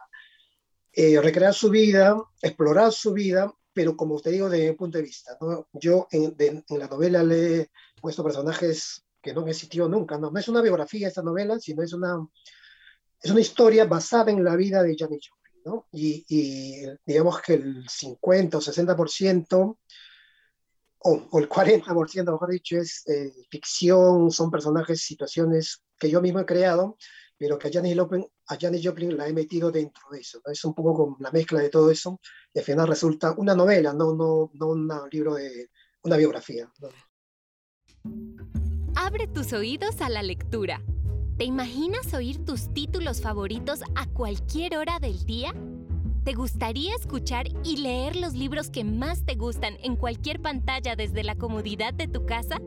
eh, 0.92 1.22
recrear 1.22 1.54
su 1.54 1.70
vida, 1.70 2.22
explorar 2.42 2.92
su 2.92 3.14
vida, 3.14 3.54
pero 3.72 3.96
como 3.96 4.20
te 4.20 4.32
digo, 4.32 4.50
desde 4.50 4.72
mi 4.72 4.76
punto 4.76 4.98
de 4.98 5.04
vista. 5.06 5.38
Yo 5.72 6.08
en, 6.12 6.66
la 6.70 6.88
novela 6.88 7.24
le 7.24 7.62
he 7.62 7.72
puesto 8.02 8.24
personajes 8.24 9.06
que 9.22 9.34
no 9.34 9.42
han 9.42 9.50
existido 9.50 9.88
nunca. 9.88 10.18
¿no? 10.18 10.30
no 10.30 10.40
es 10.40 10.48
una 10.50 10.62
biografía 10.62 11.08
esta 11.08 11.24
novela, 11.24 11.58
sino 11.60 11.84
es 11.84 11.94
una, 11.94 12.28
es 13.22 13.32
una 13.32 13.40
historia 13.40 13.86
basada 13.86 14.32
en 14.32 14.44
la 14.44 14.56
vida 14.56 14.84
de 14.84 14.96
Janis 14.98 15.30
Joplin. 15.30 15.43
¿No? 15.66 15.88
Y, 15.92 16.26
y, 16.28 16.86
digamos 17.06 17.42
que 17.42 17.54
el 17.54 17.88
50 17.88 18.58
o 18.58 18.62
60% 18.62 19.78
o, 21.06 21.40
el 21.40 21.50
40%, 21.50 22.32
mejor 22.32 22.50
dicho, 22.50 22.78
es 22.78 23.04
eh, 23.08 23.32
ficción, 23.50 24.32
son 24.32 24.50
personajes, 24.50 25.02
situaciones 25.02 25.84
que 26.00 26.10
yo 26.10 26.22
mismo 26.22 26.40
he 26.40 26.46
creado, 26.46 26.98
pero 27.38 27.60
que 27.60 27.68
a 27.68 27.72
Janis 27.72 27.98
Joplin, 27.98 28.26
a 28.48 28.58
Joplin 28.58 29.18
la 29.18 29.28
he 29.28 29.34
metido 29.34 29.70
dentro 29.70 30.04
de 30.12 30.20
eso. 30.20 30.42
Es 30.46 30.64
un 30.64 30.74
poco 30.74 30.96
con 30.96 31.16
la 31.20 31.32
mezcla 31.32 31.60
de 31.60 31.70
todo 31.70 31.92
eso, 31.92 32.20
y 32.54 32.60
al 32.60 32.66
final 32.66 32.88
resulta 32.88 33.34
una 33.38 33.54
novela, 33.54 33.94
no, 33.94 34.16
no, 34.16 34.52
no 34.54 34.68
un 34.68 34.90
libro 35.12 35.36
de 35.36 35.70
una 36.04 36.18
biografía. 36.18 36.72
Abre 38.96 39.28
tus 39.28 39.52
oídos 39.54 40.00
a 40.02 40.10
la 40.10 40.24
lectura. 40.24 40.82
¿Te 41.38 41.46
imaginas 41.46 42.14
oír 42.14 42.46
tus 42.46 42.72
títulos 42.74 43.20
favoritos 43.20 43.82
a 43.96 44.06
cualquier 44.06 44.78
hora 44.78 45.00
del 45.00 45.26
día? 45.26 45.52
¿Te 46.24 46.34
gustaría 46.34 46.96
escuchar 46.96 47.48
y 47.64 47.78
leer 47.78 48.16
los 48.16 48.34
libros 48.34 48.70
que 48.70 48.84
más 48.84 49.26
te 49.26 49.34
gustan 49.34 49.76
en 49.82 49.96
cualquier 49.96 50.40
pantalla 50.40 50.96
desde 50.96 51.24
la 51.24 51.36
comodidad 51.36 51.92
de 51.92 52.08
tu 52.08 52.28
casa? 52.28 52.58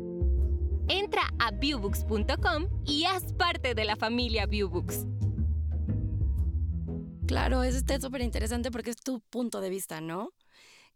Entra 0.88 1.22
a 1.38 1.52
viewbooks.com 1.52 2.66
y 2.84 3.04
haz 3.04 3.32
parte 3.34 3.74
de 3.74 3.84
la 3.84 3.94
familia 3.94 4.46
Viewbooks. 4.46 5.06
Claro, 7.28 7.62
eso 7.62 7.78
está 7.78 8.00
súper 8.00 8.20
interesante 8.22 8.72
porque 8.72 8.90
es 8.90 8.96
tu 8.96 9.20
punto 9.20 9.60
de 9.60 9.70
vista, 9.70 10.00
¿no? 10.00 10.32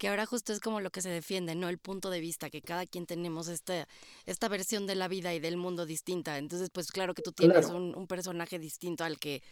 Que 0.00 0.08
ahora 0.08 0.24
justo 0.24 0.54
es 0.54 0.60
como 0.60 0.80
lo 0.80 0.88
que 0.88 1.02
se 1.02 1.10
defiende, 1.10 1.54
¿no? 1.54 1.68
El 1.68 1.76
punto 1.76 2.08
de 2.08 2.20
vista, 2.20 2.48
que 2.48 2.62
cada 2.62 2.86
quien 2.86 3.04
tenemos 3.04 3.48
esta, 3.48 3.86
esta 4.24 4.48
versión 4.48 4.86
de 4.86 4.94
la 4.94 5.08
vida 5.08 5.34
y 5.34 5.40
del 5.40 5.58
mundo 5.58 5.84
distinta. 5.84 6.38
Entonces, 6.38 6.70
pues 6.70 6.90
claro 6.90 7.12
que 7.12 7.20
tú 7.20 7.32
tienes 7.32 7.66
un, 7.66 7.94
un 7.94 8.06
personaje 8.06 8.58
distinto 8.58 9.04
al 9.04 9.18
que 9.18 9.42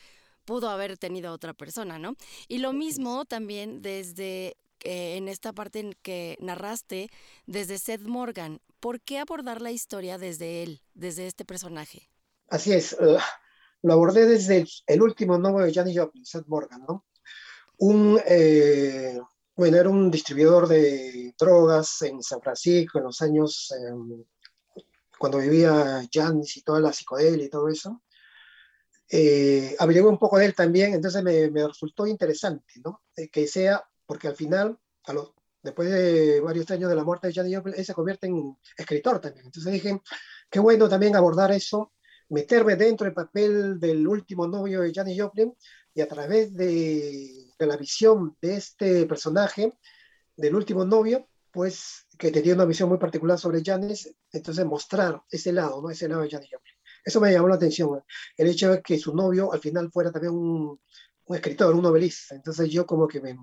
pudo 0.46 0.70
haber 0.70 0.96
tenido 0.96 1.34
otra 1.34 1.52
persona, 1.52 1.98
¿no? 1.98 2.16
Y 2.48 2.58
lo 2.58 2.72
mismo 2.72 3.26
también 3.26 3.82
desde 3.82 4.56
eh, 4.84 5.16
en 5.16 5.28
esta 5.28 5.52
parte 5.52 5.80
en 5.80 5.92
que 6.02 6.38
narraste 6.40 7.10
desde 7.46 7.78
Seth 7.78 8.06
Morgan. 8.06 8.60
¿Por 8.80 9.02
qué 9.02 9.18
abordar 9.18 9.60
la 9.60 9.72
historia 9.72 10.16
desde 10.16 10.62
él, 10.62 10.80
desde 10.94 11.26
este 11.26 11.44
personaje? 11.44 12.08
Así 12.48 12.72
es, 12.72 12.94
uh, 12.94 13.18
lo 13.82 13.92
abordé 13.92 14.24
desde 14.24 14.64
el, 14.86 15.02
último 15.02 15.36
nombre 15.36 15.66
de 15.66 15.74
Johnny 15.74 15.94
Joplin, 15.94 16.24
Seth 16.24 16.46
Morgan, 16.46 16.84
¿no? 16.88 17.04
Un, 17.76 18.20
eh, 18.26 19.20
bueno, 19.58 19.76
era 19.76 19.88
un 19.88 20.08
distribuidor 20.08 20.68
de 20.68 21.34
drogas 21.36 22.02
en 22.02 22.22
San 22.22 22.40
Francisco 22.40 22.98
en 22.98 23.04
los 23.04 23.20
años 23.22 23.74
em, 23.76 24.24
cuando 25.18 25.38
vivía 25.38 26.06
Janis 26.12 26.56
y 26.56 26.62
toda 26.62 26.78
la 26.78 26.92
psicodelia 26.92 27.44
y 27.44 27.50
todo 27.50 27.68
eso 27.68 28.00
eh, 29.10 29.74
averigué 29.80 30.06
un 30.06 30.16
poco 30.16 30.38
de 30.38 30.46
él 30.46 30.54
también, 30.54 30.94
entonces 30.94 31.24
me, 31.24 31.50
me 31.50 31.66
resultó 31.66 32.06
interesante, 32.06 32.74
¿no? 32.84 33.02
Eh, 33.16 33.28
que 33.30 33.48
sea, 33.48 33.82
porque 34.06 34.28
al 34.28 34.36
final, 34.36 34.78
a 35.06 35.14
después 35.60 35.90
de 35.90 36.40
varios 36.40 36.70
años 36.70 36.88
de 36.88 36.94
la 36.94 37.02
muerte 37.02 37.26
de 37.26 37.34
Janis 37.34 37.56
Joplin, 37.56 37.74
él 37.76 37.84
se 37.84 37.94
convierte 37.94 38.28
en 38.28 38.56
escritor 38.76 39.20
también. 39.20 39.46
Entonces 39.46 39.72
dije, 39.72 40.00
qué 40.48 40.60
bueno 40.60 40.88
también 40.88 41.16
abordar 41.16 41.50
eso, 41.50 41.94
meterme 42.28 42.76
dentro 42.76 43.06
del 43.06 43.14
papel 43.14 43.80
del 43.80 44.06
último 44.06 44.46
novio 44.46 44.82
de 44.82 44.92
Janis 44.94 45.20
Joplin 45.20 45.52
y 45.94 46.00
a 46.00 46.06
través 46.06 46.54
de, 46.54 47.47
de, 47.58 47.66
la 47.66 47.76
visión 47.76 48.36
de 48.40 48.56
este 48.56 49.06
personaje, 49.06 49.72
del 50.36 50.54
último 50.54 50.84
novio, 50.84 51.28
pues 51.50 52.06
que 52.18 52.30
tenía 52.30 52.54
una 52.54 52.64
visión 52.64 52.88
muy 52.88 52.98
particular 52.98 53.38
sobre 53.38 53.62
Janis, 53.64 54.14
entonces 54.32 54.64
mostrar 54.64 55.22
ese 55.30 55.52
lado, 55.52 55.82
¿no? 55.82 55.90
Ese 55.90 56.08
lado 56.08 56.22
de 56.22 56.30
Janis 56.30 56.50
Joplin. 56.52 56.74
Eso 57.04 57.20
me 57.20 57.32
llamó 57.32 57.48
la 57.48 57.54
atención, 57.54 58.02
el 58.36 58.48
hecho 58.48 58.72
de 58.72 58.82
que 58.82 58.98
su 58.98 59.14
novio 59.14 59.52
al 59.52 59.60
final 59.60 59.90
fuera 59.90 60.12
también 60.12 60.34
un, 60.34 60.80
escritor, 61.28 61.74
un 61.74 61.82
novelista. 61.82 62.34
Entonces 62.34 62.70
yo 62.70 62.86
como 62.86 63.08
que 63.08 63.20
me, 63.20 63.36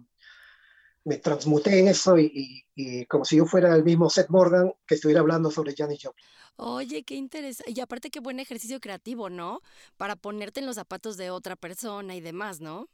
me 1.03 1.17
transmuté 1.17 1.79
en 1.79 1.87
eso 1.87 2.17
y, 2.17 2.65
y, 2.75 3.05
como 3.05 3.25
si 3.25 3.37
yo 3.37 3.45
fuera 3.45 3.75
el 3.75 3.83
mismo 3.83 4.09
Seth 4.09 4.29
Morgan 4.29 4.73
que 4.85 4.95
estuviera 4.95 5.21
hablando 5.21 5.49
sobre 5.51 5.75
Janis 5.75 6.01
Joplin. 6.03 6.25
Oye, 6.57 7.03
qué 7.03 7.15
interesante. 7.15 7.71
Y 7.71 7.79
aparte 7.81 8.09
qué 8.09 8.19
buen 8.19 8.39
ejercicio 8.39 8.79
creativo, 8.79 9.29
¿no? 9.29 9.61
Para 9.97 10.15
ponerte 10.15 10.61
en 10.61 10.65
los 10.65 10.75
zapatos 10.75 11.17
de 11.17 11.29
otra 11.29 11.55
persona 11.55 12.15
y 12.15 12.21
demás, 12.21 12.61
¿no? 12.61 12.87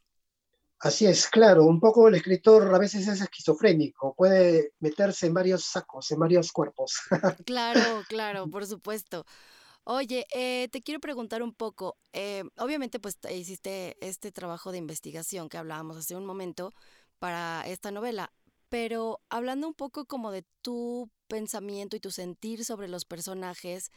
Así 0.82 1.06
es, 1.06 1.28
claro. 1.28 1.66
Un 1.66 1.80
poco 1.80 2.08
el 2.08 2.16
escritor 2.16 2.74
a 2.74 2.80
veces 2.80 3.08
es 3.08 3.22
esquizofrénico, 3.22 4.16
puede 4.16 4.74
meterse 4.80 5.28
en 5.28 5.34
varios 5.36 5.64
sacos, 5.64 6.12
en 6.12 6.20
varios 6.20 6.52
cuerpos. 6.52 7.00
claro, 7.46 8.02
claro, 8.10 8.50
por 8.50 8.66
supuesto. 8.66 9.26
Oye, 9.84 10.26
eh, 10.34 10.70
te 10.72 10.82
quiero 10.82 11.00
preguntar 11.00 11.44
un 11.44 11.54
poco, 11.54 11.98
eh, 12.14 12.44
obviamente 12.58 13.00
pues 13.00 13.20
hiciste 13.32 13.96
este 14.02 14.32
trabajo 14.32 14.72
de 14.72 14.80
investigación 14.80 15.50
que 15.50 15.58
hablábamos 15.58 15.98
hace 15.98 16.16
un 16.16 16.26
momento 16.26 16.74
para 17.20 17.64
esta 17.68 17.92
novela, 17.92 18.32
pero 18.70 19.22
hablando 19.30 19.68
un 19.68 19.76
poco 19.76 20.06
como 20.06 20.32
de 20.32 20.46
tu 20.64 21.12
pensamiento 21.28 21.96
y 21.96 22.00
tu 22.00 22.10
sentir 22.10 22.66
sobre 22.66 22.88
los 22.88 23.06
personajes, 23.06 23.92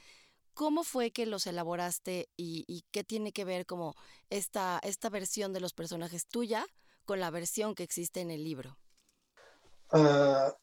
¿cómo 0.54 0.84
fue 0.84 1.10
que 1.10 1.26
los 1.26 1.46
elaboraste 1.46 2.28
y, 2.36 2.84
qué 2.90 3.04
tiene 3.04 3.32
que 3.32 3.44
ver 3.44 3.66
como 3.66 3.94
esta, 4.30 4.80
esta 4.82 5.10
versión 5.10 5.52
de 5.52 5.60
los 5.60 5.74
personajes 5.74 6.26
tuya 6.26 6.66
con 7.04 7.20
la 7.20 7.30
versión 7.30 7.74
que 7.74 7.82
existe 7.82 8.20
en 8.20 8.30
el 8.30 8.44
libro? 8.44 8.78
Ah, 9.90 10.56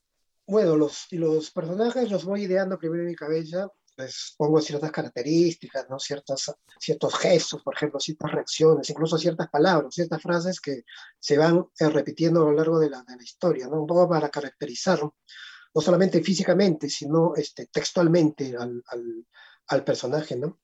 bueno, 0.47 0.75
los, 0.75 1.07
los 1.11 1.51
personajes 1.51 2.09
los 2.09 2.25
voy 2.25 2.43
ideando 2.43 2.79
primero 2.79 3.03
en 3.03 3.09
mi 3.09 3.15
cabeza 3.15 3.69
les 3.97 4.33
pongo 4.37 4.61
ciertas 4.61 4.91
características, 4.91 5.89
¿no? 5.89 5.99
Ciertas, 5.99 6.51
ciertos 6.79 7.15
gestos, 7.15 7.61
por 7.61 7.75
ejemplo, 7.75 7.99
ciertas 7.99 8.31
reacciones, 8.31 8.89
incluso 8.89 9.17
ciertas 9.17 9.49
palabras, 9.49 9.93
ciertas 9.93 10.21
frases 10.21 10.59
que 10.59 10.83
se 11.19 11.37
van 11.37 11.65
eh, 11.79 11.89
repitiendo 11.89 12.41
a 12.41 12.45
lo 12.45 12.53
largo 12.53 12.79
de 12.79 12.89
la, 12.89 13.03
de 13.03 13.15
la 13.15 13.23
historia, 13.23 13.67
¿no? 13.67 13.81
un 13.81 13.87
poco 13.87 14.09
para 14.09 14.29
caracterizar, 14.29 15.01
no 15.01 15.81
solamente 15.81 16.21
físicamente, 16.21 16.89
sino 16.89 17.33
este, 17.35 17.67
textualmente 17.67 18.55
al, 18.57 18.83
al, 18.87 19.25
al 19.71 19.83
personaje. 19.83 20.35
¿no? 20.35 20.59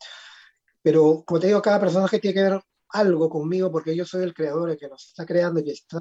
Pero, 0.82 1.24
como 1.26 1.40
te 1.40 1.48
digo, 1.48 1.62
cada 1.62 1.80
personaje 1.80 2.20
tiene 2.20 2.34
que 2.36 2.44
ver 2.44 2.62
algo 2.90 3.30
conmigo 3.30 3.72
porque 3.72 3.96
yo 3.96 4.06
soy 4.06 4.24
el 4.24 4.34
creador, 4.34 4.70
el 4.70 4.78
que 4.78 4.88
nos 4.88 5.08
está 5.08 5.26
creando 5.26 5.60
y 5.60 5.72
está 5.72 6.00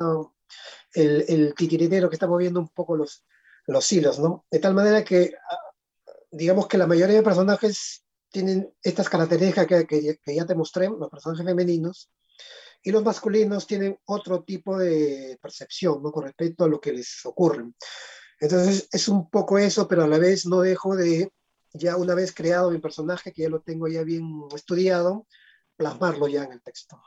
el, 0.95 1.25
el 1.29 1.55
titiritero 1.55 2.09
que 2.09 2.17
está 2.17 2.29
moviendo 2.29 2.61
un 2.61 2.69
poco 2.69 2.97
los, 2.97 3.25
los 3.67 3.91
hilos, 3.93 4.19
¿no? 4.19 4.47
De 4.51 4.59
tal 4.59 4.75
manera 4.75 5.05
que 5.05 5.35
digamos 6.31 6.69
que 6.69 6.79
la 6.79 6.87
mayoría 6.87 7.17
de 7.17 7.23
personajes 7.23 8.05
tienen 8.31 8.73
estas 8.83 9.09
características 9.09 9.67
que, 9.67 10.19
que, 10.23 10.35
ya 10.35 10.45
te 10.45 10.55
mostré, 10.55 10.89
los 10.89 11.11
personajes 11.11 11.47
femeninos, 11.47 12.11
y 12.83 12.93
los 12.93 13.03
masculinos 13.03 13.67
tienen 13.67 13.99
otro 14.05 14.45
tipo 14.45 14.79
de 14.79 15.39
percepción 15.41 16.03
¿no? 16.03 16.13
con 16.13 16.25
respecto 16.25 16.65
a 16.65 16.69
lo 16.69 16.81
que 16.81 16.93
les 16.93 17.25
ocurre. 17.25 17.65
Entonces 18.39 18.89
es 18.93 19.09
un 19.09 19.31
poco 19.31 19.59
eso, 19.59 19.89
pero 19.89 20.05
a 20.05 20.07
la 20.07 20.19
vez 20.19 20.47
no 20.47 20.61
dejo 20.61 20.95
de, 20.95 21.33
ya 21.77 21.97
una 21.97 22.15
vez 22.15 22.33
creado 22.33 22.71
mi 22.71 22.79
personaje, 22.79 23.33
que 23.33 23.43
ya 23.43 23.49
lo 23.49 23.61
tengo 23.61 23.89
ya 23.89 24.03
bien 24.03 24.45
estudiado, 24.55 25.27
plasmarlo 25.77 26.29
ya 26.29 26.45
en 26.45 26.53
el 26.53 26.63
texto. 26.63 27.01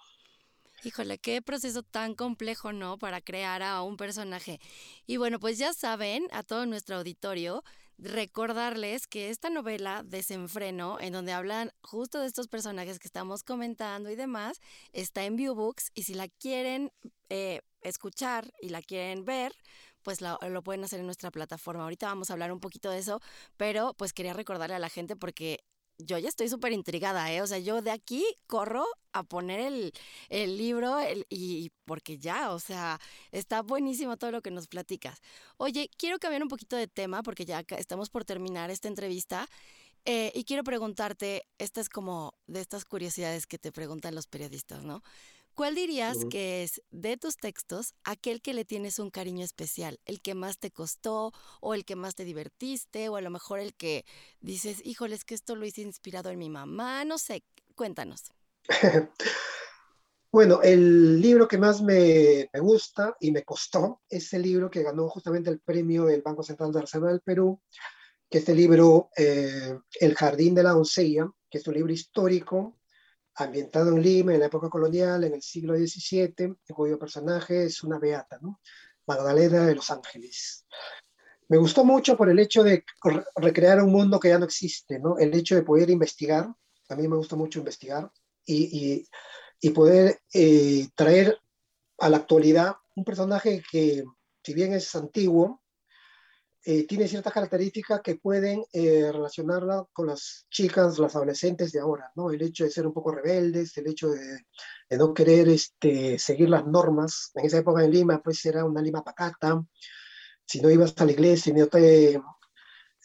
Híjole, 0.83 1.17
qué 1.17 1.41
proceso 1.41 1.83
tan 1.83 2.15
complejo, 2.15 2.71
¿no? 2.71 2.97
Para 2.97 3.19
crear 3.19 3.61
a 3.63 3.81
un 3.81 3.97
personaje. 3.97 4.61
Y 5.05 5.17
bueno, 5.17 5.39
pues 5.39 5.57
ya 5.57 5.73
saben, 5.73 6.27
a 6.31 6.41
todo 6.43 6.65
nuestro 6.65 6.95
auditorio, 6.95 7.63
recordarles 7.97 9.05
que 9.05 9.29
esta 9.29 9.49
novela 9.49 10.03
Desenfreno, 10.05 10.97
en 11.01 11.11
donde 11.11 11.33
hablan 11.33 11.73
justo 11.81 12.19
de 12.19 12.27
estos 12.27 12.47
personajes 12.47 12.97
que 12.97 13.07
estamos 13.07 13.43
comentando 13.43 14.09
y 14.09 14.15
demás, 14.15 14.61
está 14.93 15.25
en 15.25 15.35
Viewbooks 15.35 15.91
y 15.93 16.03
si 16.03 16.13
la 16.13 16.29
quieren 16.29 16.93
eh, 17.27 17.61
escuchar 17.81 18.53
y 18.61 18.69
la 18.69 18.81
quieren 18.81 19.25
ver, 19.25 19.53
pues 20.03 20.21
lo, 20.21 20.37
pueden 20.63 20.83
hacer 20.83 20.99
en 20.99 21.05
nuestra 21.05 21.31
plataforma. 21.31 21.83
Ahorita 21.83 22.07
vamos 22.07 22.29
a 22.29 22.33
hablar 22.33 22.51
un 22.51 22.59
poquito 22.59 22.89
de 22.89 22.99
eso, 22.99 23.21
pero 23.57 23.93
pues 23.93 24.13
quería 24.13 24.33
recordarle 24.33 24.75
a 24.75 24.79
la 24.79 24.89
gente 24.89 25.15
porque 25.15 25.63
yo 25.97 26.17
ya 26.17 26.29
estoy 26.29 26.47
súper 26.47 26.71
intrigada, 26.71 27.31
¿eh? 27.31 27.41
O 27.41 27.47
sea, 27.47 27.59
yo 27.59 27.81
de 27.81 27.91
aquí 27.91 28.25
corro 28.47 28.85
a 29.11 29.23
poner 29.23 29.59
el, 29.59 29.91
el 30.29 30.57
libro 30.57 30.97
y 31.29 31.71
porque 31.85 32.17
ya, 32.17 32.51
o 32.51 32.59
sea, 32.59 32.99
está 33.31 33.61
buenísimo 33.61 34.15
todo 34.15 34.31
lo 34.31 34.41
que 34.41 34.51
nos 34.51 34.67
platicas. 34.67 35.19
Oye, 35.57 35.89
quiero 35.97 36.17
cambiar 36.19 36.41
un 36.43 36.49
poquito 36.49 36.77
de 36.77 36.87
tema 36.87 37.21
porque 37.21 37.45
ya 37.45 37.65
estamos 37.77 38.09
por 38.09 38.23
terminar 38.23 38.71
esta 38.71 38.87
entrevista 38.87 39.49
eh, 40.05 40.31
y 40.33 40.43
quiero 40.43 40.63
preguntarte, 40.63 41.47
esta 41.57 41.81
es 41.81 41.89
como 41.89 42.33
de 42.47 42.61
estas 42.61 42.85
curiosidades 42.85 43.45
que 43.47 43.59
te 43.59 43.71
preguntan 43.71 44.15
los 44.15 44.27
periodistas, 44.27 44.83
¿no? 44.83 45.03
¿Cuál 45.59 45.75
dirías 45.75 46.19
que 46.29 46.63
es 46.63 46.81
de 46.89 47.17
tus 47.17 47.35
textos 47.35 47.93
aquel 48.05 48.41
que 48.41 48.53
le 48.53 48.63
tienes 48.63 48.97
un 48.97 49.09
cariño 49.09 49.43
especial? 49.43 49.99
¿El 50.05 50.21
que 50.21 50.33
más 50.33 50.57
te 50.57 50.71
costó 50.71 51.33
o 51.59 51.73
el 51.73 51.83
que 51.83 51.97
más 51.97 52.15
te 52.15 52.23
divertiste 52.23 53.09
o 53.09 53.17
a 53.17 53.21
lo 53.21 53.29
mejor 53.29 53.59
el 53.59 53.73
que 53.73 54.05
dices, 54.39 54.77
híjole, 54.85 55.15
es 55.15 55.25
que 55.25 55.35
esto 55.35 55.57
lo 55.57 55.65
hice 55.65 55.81
inspirado 55.81 56.29
en 56.29 56.39
mi 56.39 56.49
mamá? 56.49 57.03
No 57.03 57.17
sé, 57.17 57.43
cuéntanos. 57.75 58.31
Bueno, 60.31 60.61
el 60.61 61.19
libro 61.19 61.47
que 61.47 61.57
más 61.57 61.81
me, 61.81 62.47
me, 62.53 62.59
gusta 62.59 63.17
y 63.19 63.31
me 63.31 63.43
costó 63.43 64.03
es 64.07 64.31
el 64.33 64.43
libro 64.43 64.69
que 64.69 64.83
ganó 64.83 65.09
justamente 65.09 65.49
el 65.49 65.59
premio 65.59 66.05
del 66.05 66.21
Banco 66.21 66.43
Central 66.43 66.71
de 66.71 66.81
Reserva 66.81 67.09
del 67.09 67.21
Perú, 67.21 67.59
que 68.29 68.37
es 68.37 68.47
el 68.47 68.57
libro 68.57 69.09
eh, 69.17 69.75
El 69.99 70.13
Jardín 70.13 70.53
de 70.53 70.61
la 70.61 70.73
Doncella, 70.73 71.27
que 71.49 71.57
es 71.57 71.67
un 71.67 71.73
libro 71.73 71.91
histórico 71.91 72.78
ambientado 73.43 73.89
en 73.89 74.01
Lima 74.01 74.33
en 74.33 74.39
la 74.39 74.47
época 74.47 74.69
colonial, 74.69 75.23
en 75.23 75.33
el 75.33 75.41
siglo 75.41 75.75
XVII, 75.75 76.55
cuyo 76.73 76.99
personaje 76.99 77.65
es 77.65 77.83
una 77.83 77.99
beata, 77.99 78.39
¿no? 78.41 78.59
Magdalena 79.05 79.65
de 79.65 79.75
los 79.75 79.89
Ángeles. 79.89 80.65
Me 81.47 81.57
gustó 81.57 81.83
mucho 81.83 82.15
por 82.15 82.29
el 82.29 82.37
hecho 82.39 82.63
de 82.63 82.83
recrear 83.35 83.81
un 83.81 83.91
mundo 83.91 84.19
que 84.19 84.29
ya 84.29 84.37
no 84.37 84.45
existe, 84.45 84.99
¿no? 84.99 85.17
El 85.17 85.33
hecho 85.33 85.55
de 85.55 85.63
poder 85.63 85.89
investigar, 85.89 86.53
a 86.89 86.95
mí 86.95 87.07
me 87.07 87.15
gusta 87.15 87.35
mucho 87.35 87.59
investigar, 87.59 88.11
y, 88.45 89.05
y, 89.61 89.69
poder 89.69 90.21
eh, 90.33 90.87
traer 90.95 91.37
a 91.99 92.09
la 92.09 92.17
actualidad 92.17 92.75
un 92.95 93.03
personaje 93.03 93.63
que, 93.71 94.03
si 94.43 94.53
bien 94.53 94.73
es 94.73 94.95
antiguo, 94.95 95.61
eh, 96.65 96.85
tiene 96.85 97.07
ciertas 97.07 97.31
características 97.31 98.01
que 98.01 98.15
pueden 98.15 98.63
eh, 98.73 99.09
relacionarla 99.11 99.85
con 99.93 100.07
las 100.07 100.45
chicas, 100.49 100.99
las 100.99 101.15
adolescentes 101.15 101.71
de 101.71 101.79
ahora, 101.79 102.11
¿no? 102.15 102.31
El 102.31 102.41
hecho 102.41 102.65
de 102.65 102.71
ser 102.71 102.85
un 102.85 102.93
poco 102.93 103.11
rebeldes, 103.11 103.77
el 103.77 103.87
hecho 103.87 104.09
de, 104.09 104.45
de 104.89 104.97
no 104.97 105.13
querer 105.13 105.47
este, 105.47 106.19
seguir 106.19 106.49
las 106.49 106.65
normas. 106.67 107.31
En 107.35 107.45
esa 107.45 107.59
época 107.59 107.83
en 107.83 107.91
Lima, 107.91 108.21
pues 108.21 108.45
era 108.45 108.65
una 108.65 108.81
Lima 108.81 109.03
pacata. 109.03 109.63
Si 110.45 110.59
no 110.61 110.69
ibas 110.69 110.93
a 110.97 111.05
la 111.05 111.11
iglesia 111.13 111.51
y 111.51 111.59
no 111.59 111.67
te 111.67 112.21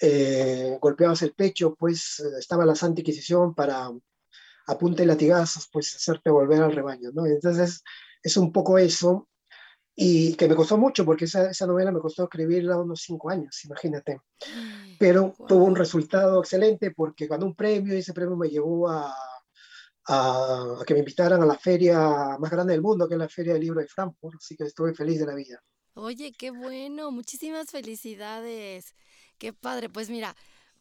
eh, 0.00 0.78
golpeabas 0.80 1.22
el 1.22 1.34
pecho, 1.34 1.76
pues 1.76 2.20
estaba 2.38 2.66
la 2.66 2.74
Santa 2.74 3.02
Inquisición 3.02 3.54
para 3.54 3.88
a 4.66 4.78
punta 4.78 5.02
de 5.02 5.06
latigazos, 5.06 5.68
pues 5.72 5.94
hacerte 5.94 6.30
volver 6.30 6.62
al 6.62 6.74
rebaño, 6.74 7.10
¿no? 7.12 7.26
Entonces 7.26 7.82
es 8.22 8.36
un 8.36 8.50
poco 8.50 8.78
eso 8.78 9.28
y 9.96 10.34
que 10.34 10.48
me 10.48 10.56
costó 10.56 10.76
mucho 10.76 11.04
porque 11.04 11.26
esa, 11.26 11.50
esa 11.50 11.66
novela 11.66 11.92
me 11.92 12.00
costó 12.00 12.24
escribirla 12.24 12.78
unos 12.78 13.02
cinco 13.02 13.30
años, 13.30 13.64
imagínate. 13.64 14.20
Pero 14.98 15.34
tuvo 15.46 15.64
un 15.64 15.76
resultado 15.76 16.40
excelente 16.40 16.90
porque 16.90 17.26
ganó 17.26 17.46
un 17.46 17.54
premio 17.54 17.94
y 17.94 17.98
ese 17.98 18.12
premio 18.12 18.36
me 18.36 18.48
llevó 18.48 18.88
a, 18.88 19.14
a, 20.08 20.78
que 20.86 20.94
me 20.94 21.00
invitaran 21.00 21.42
a 21.42 21.46
la 21.46 21.58
feria 21.58 22.36
más 22.38 22.50
grande 22.50 22.72
del 22.72 22.82
mundo, 22.82 23.08
que 23.08 23.14
es 23.14 23.20
la 23.20 23.28
Feria 23.28 23.52
del 23.52 23.62
Libro 23.62 23.80
de 23.80 23.86
Frankfurt, 23.86 24.36
así 24.38 24.56
que 24.56 24.64
estuve 24.64 24.94
feliz 24.94 25.20
de 25.20 25.26
la 25.26 25.34
vida. 25.34 25.62
Oye, 25.94 26.32
qué 26.32 26.50
bueno, 26.50 27.12
muchísimas 27.12 27.70
felicidades. 27.70 28.94
Qué 29.38 29.52
padre, 29.52 29.88
pues 29.88 30.10
mira, 30.10 30.34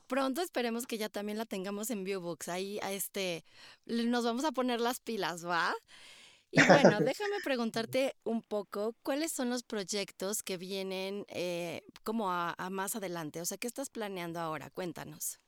pronto 0.08 0.41
esperemos 0.41 0.88
que 0.88 0.97
ya 0.97 1.10
también 1.10 1.38
la 1.38 1.45
tengamos 1.45 1.91
en 1.91 2.04
Viewbooks. 2.04 2.49
Ahí 2.49 2.80
a 2.82 2.91
este 2.91 3.45
nos 3.86 4.26
vamos 4.26 4.43
a 4.43 4.52
poner 4.52 4.82
las 4.82 4.99
pilas, 4.99 5.45
¿va? 5.45 5.73
Y 6.54 6.62
bueno, 6.68 7.00
déjame 7.00 7.39
preguntarte 7.44 8.16
un 8.24 8.44
poco, 8.44 8.96
¿cuáles 9.02 9.32
son 9.32 9.50
los 9.50 9.63
proyectos 9.63 10.44
que 10.44 10.58
vienen 10.58 11.26
eh, 11.30 11.84
como 12.04 12.32
a, 12.32 12.56
más 12.70 12.96
adelante? 12.96 13.42
O 13.42 13.46
sea, 13.46 13.58
¿qué 13.58 13.66
estás 13.66 13.89
planeando 13.89 14.39
ahora? 14.39 14.70
Cuéntanos. 14.70 15.39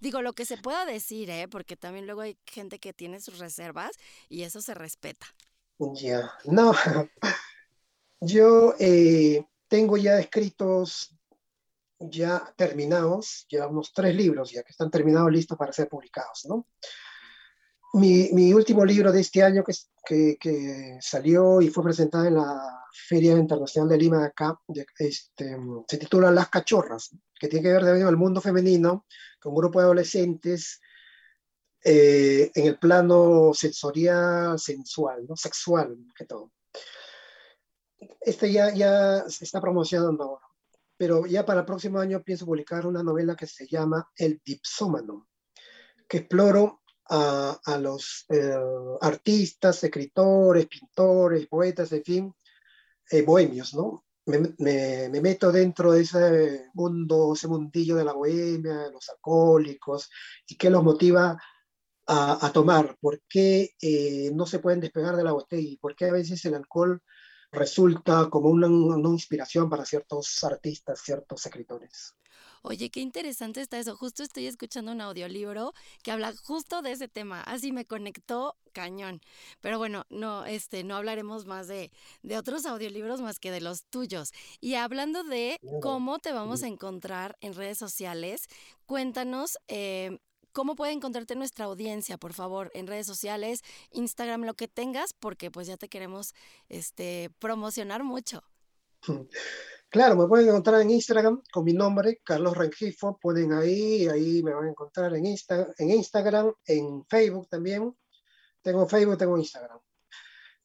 Digo, 0.00 0.22
lo 0.22 0.32
que 0.32 0.44
se 0.44 0.56
pueda 0.56 0.84
decir, 0.84 1.30
¿eh? 1.30 1.48
Porque 1.48 1.76
también 1.76 2.06
luego 2.06 2.20
hay 2.20 2.38
gente 2.46 2.78
que 2.78 2.92
tiene 2.92 3.20
sus 3.20 3.38
reservas 3.38 3.90
y 4.28 4.42
eso 4.42 4.62
se 4.62 4.74
respeta. 4.74 5.26
Ya, 5.94 6.32
no. 6.44 6.74
Yo 8.20 8.74
eh, 8.78 9.44
tengo 9.66 9.96
ya 9.96 10.20
escritos, 10.20 11.12
ya 11.98 12.54
terminados, 12.56 13.46
ya 13.50 13.66
unos 13.66 13.92
tres 13.92 14.14
libros 14.14 14.52
ya 14.52 14.62
que 14.62 14.70
están 14.70 14.92
terminados, 14.92 15.32
listos 15.32 15.58
para 15.58 15.72
ser 15.72 15.88
publicados, 15.88 16.44
¿no? 16.44 16.66
Mi, 17.92 18.52
último 18.52 18.84
libro 18.84 19.10
de 19.10 19.20
este 19.20 19.42
año 19.42 19.64
que, 19.64 20.36
que, 20.38 20.98
salió 21.00 21.60
y 21.60 21.68
fue 21.68 21.82
presentado 21.82 22.24
en 22.24 22.36
la 22.36 22.84
Feria 22.92 23.32
Internacional 23.32 23.88
de 23.88 23.98
Lima 23.98 24.18
de 24.20 24.26
acá, 24.26 24.60
este, 24.98 25.56
se 25.88 25.98
titula 25.98 26.30
Las 26.30 26.48
Cachorras, 26.48 27.10
que 27.34 27.48
tiene 27.48 27.64
que 27.64 27.72
ver 27.72 27.82
con 27.82 28.08
el 28.08 28.16
mundo 28.16 28.40
femenino, 28.40 29.06
con 29.40 29.52
un 29.52 29.58
grupo 29.58 29.80
de 29.80 29.86
adolescentes 29.86 30.80
eh, 31.82 32.50
en 32.54 32.66
el 32.66 32.78
plano 32.78 33.52
sensorial, 33.54 34.58
sensual, 34.58 35.26
¿no? 35.26 35.34
sexual, 35.34 35.96
que 36.14 36.26
todo. 36.26 36.52
Este 38.20 38.52
ya, 38.52 38.72
ya 38.72 39.28
se 39.28 39.44
está 39.44 39.60
promocionando 39.60 40.24
ahora, 40.24 40.46
pero 40.96 41.26
ya 41.26 41.44
para 41.44 41.60
el 41.60 41.66
próximo 41.66 41.98
año 41.98 42.22
pienso 42.22 42.46
publicar 42.46 42.86
una 42.86 43.02
novela 43.02 43.34
que 43.34 43.46
se 43.46 43.66
llama 43.66 44.08
El 44.14 44.40
Dipsómano, 44.44 45.28
que 46.06 46.18
exploro 46.18 46.79
a, 47.10 47.78
los 47.78 48.24
eh, 48.28 48.54
artistas, 49.00 49.82
escritores, 49.82 50.66
pintores, 50.66 51.46
poetas, 51.48 51.90
en 51.92 52.04
fin, 52.04 52.34
eh, 53.10 53.22
bohemios, 53.22 53.74
¿no? 53.74 54.04
Me, 54.26 54.54
me, 55.08 55.20
meto 55.20 55.50
dentro 55.50 55.92
de 55.92 56.02
ese 56.02 56.68
mundo, 56.74 57.32
ese 57.34 57.48
mundillo 57.48 57.96
de 57.96 58.04
la 58.04 58.12
bohemia, 58.12 58.74
de 58.78 58.92
los 58.92 59.08
alcohólicos, 59.08 60.08
y 60.46 60.56
qué 60.56 60.70
los 60.70 60.84
motiva 60.84 61.36
a, 62.06 62.46
a 62.46 62.52
tomar, 62.52 62.96
por 63.00 63.20
qué 63.28 63.74
eh, 63.80 64.30
no 64.32 64.46
se 64.46 64.60
pueden 64.60 64.80
despegar 64.80 65.16
de 65.16 65.24
la 65.24 65.32
botella, 65.32 65.68
y 65.68 65.78
por 65.78 65.96
qué 65.96 66.06
a 66.06 66.12
veces 66.12 66.44
el 66.44 66.54
alcohol 66.54 67.02
resulta 67.50 68.28
como 68.30 68.50
una, 68.50 68.68
una 68.68 69.08
inspiración 69.08 69.68
para 69.68 69.84
ciertos 69.84 70.44
artistas, 70.44 71.00
ciertos 71.02 71.44
escritores. 71.44 72.14
Oye, 72.62 72.90
qué 72.90 73.00
interesante 73.00 73.60
está 73.60 73.78
eso. 73.78 73.96
Justo 73.96 74.22
estoy 74.22 74.46
escuchando 74.46 74.92
un 74.92 75.00
audiolibro 75.00 75.72
que 76.02 76.10
habla 76.10 76.34
justo 76.36 76.82
de 76.82 76.92
ese 76.92 77.08
tema. 77.08 77.40
Así 77.42 77.72
me 77.72 77.86
conectó 77.86 78.56
cañón. 78.72 79.20
Pero 79.60 79.78
bueno, 79.78 80.04
no, 80.10 80.44
este, 80.44 80.84
no 80.84 80.96
hablaremos 80.96 81.46
más 81.46 81.68
de, 81.68 81.90
de 82.22 82.36
otros 82.36 82.66
audiolibros 82.66 83.20
más 83.20 83.38
que 83.38 83.50
de 83.50 83.60
los 83.60 83.84
tuyos. 83.84 84.32
Y 84.60 84.74
hablando 84.74 85.24
de 85.24 85.58
cómo 85.80 86.18
te 86.18 86.32
vamos 86.32 86.62
a 86.62 86.68
encontrar 86.68 87.36
en 87.40 87.54
redes 87.54 87.78
sociales, 87.78 88.46
cuéntanos 88.86 89.58
eh, 89.68 90.18
¿Cómo 90.52 90.74
puede 90.74 90.92
encontrarte 90.92 91.36
nuestra 91.36 91.66
audiencia, 91.66 92.18
por 92.18 92.32
favor, 92.32 92.72
en 92.74 92.88
redes 92.88 93.06
sociales, 93.06 93.62
Instagram, 93.92 94.42
lo 94.42 94.54
que 94.54 94.66
tengas, 94.66 95.12
porque 95.12 95.48
pues 95.48 95.68
ya 95.68 95.76
te 95.76 95.88
queremos 95.88 96.34
este, 96.68 97.30
promocionar 97.38 98.02
mucho? 98.02 98.42
Claro, 99.90 100.14
me 100.14 100.28
pueden 100.28 100.48
encontrar 100.48 100.80
en 100.82 100.90
Instagram 100.90 101.42
con 101.52 101.64
mi 101.64 101.72
nombre, 101.72 102.20
Carlos 102.22 102.56
Rengifo, 102.56 103.18
pueden 103.20 103.52
ahí, 103.52 104.06
ahí 104.06 104.40
me 104.40 104.54
van 104.54 104.66
a 104.66 104.70
encontrar 104.70 105.12
en, 105.16 105.26
Insta, 105.26 105.66
en 105.78 105.90
Instagram, 105.90 106.52
en 106.64 107.04
Facebook 107.06 107.48
también. 107.48 107.92
Tengo 108.62 108.86
Facebook, 108.86 109.18
tengo 109.18 109.36
Instagram. 109.36 109.80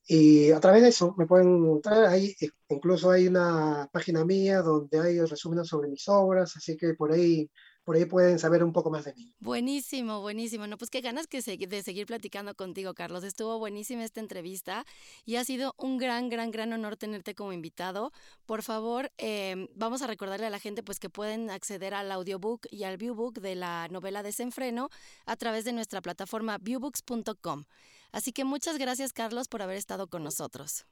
Y 0.08 0.52
a 0.52 0.60
través 0.60 0.84
de 0.84 0.90
eso 0.90 1.16
me 1.18 1.26
pueden 1.26 1.56
encontrar 1.56 2.06
ahí, 2.06 2.36
incluso 2.70 3.10
hay 3.10 3.28
una 3.28 3.90
página 3.92 4.24
mía 4.24 4.62
donde 4.62 5.00
hay 5.00 5.20
resúmenes 5.22 5.70
sobre 5.70 5.90
mis 5.90 6.08
obras, 6.08 6.56
así 6.56 6.78
que 6.78 6.94
por 6.94 7.12
ahí 7.12 7.50
por 7.86 7.96
ahí 7.96 8.06
pueden 8.06 8.40
saber 8.40 8.64
un 8.64 8.74
poco 8.74 8.90
más 8.90 9.06
de 9.06 9.14
mí. 9.14 9.36
Buenísimo, 9.40 10.20
buenísimo. 10.20 10.66
No, 10.66 10.78
pues 10.78 10.90
qué 10.90 11.02
ganas 11.02 11.28
que 11.28 11.42
de 11.42 11.84
seguir 11.84 12.08
platicando 12.08 12.56
contigo, 12.56 12.96
Carlos. 12.96 13.24
Estuvo 13.24 13.60
buenísima 13.60 14.04
esta 14.04 14.20
entrevista 14.20 14.86
y 15.24 15.36
ha 15.36 15.46
sido 15.46 15.76
un 15.78 15.98
gran, 15.98 16.28
gran, 16.30 16.50
gran 16.50 16.74
honor 16.74 16.98
tenerte 16.98 17.36
como 17.36 17.54
invitado. 17.54 18.12
Por 18.48 18.64
favor, 18.64 19.12
em, 19.18 19.68
vamos 19.76 20.02
a 20.02 20.08
recordarle 20.08 20.48
a 20.48 20.50
la 20.50 20.60
gente 20.60 20.82
pues 20.82 21.00
que 21.00 21.10
pueden 21.10 21.52
acceder 21.52 21.94
al 21.94 22.12
audiobook 22.12 22.68
y 22.72 22.84
al 22.84 22.98
viewbook 22.98 23.40
de 23.40 23.56
la 23.56 23.88
novela 23.90 24.24
Desenfreno 24.24 24.90
a 25.28 25.36
través 25.36 25.64
de 25.64 25.72
nuestra 25.72 26.02
plataforma 26.02 26.58
viewbooks.com. 26.58 27.66
Así 28.12 28.32
que 28.32 28.46
muchas 28.46 28.80
gracias, 28.80 29.14
Carlos, 29.14 29.48
por 29.48 29.62
haber 29.62 29.78
estado 29.78 30.08
con 30.08 30.24
nosotros. 30.24 30.88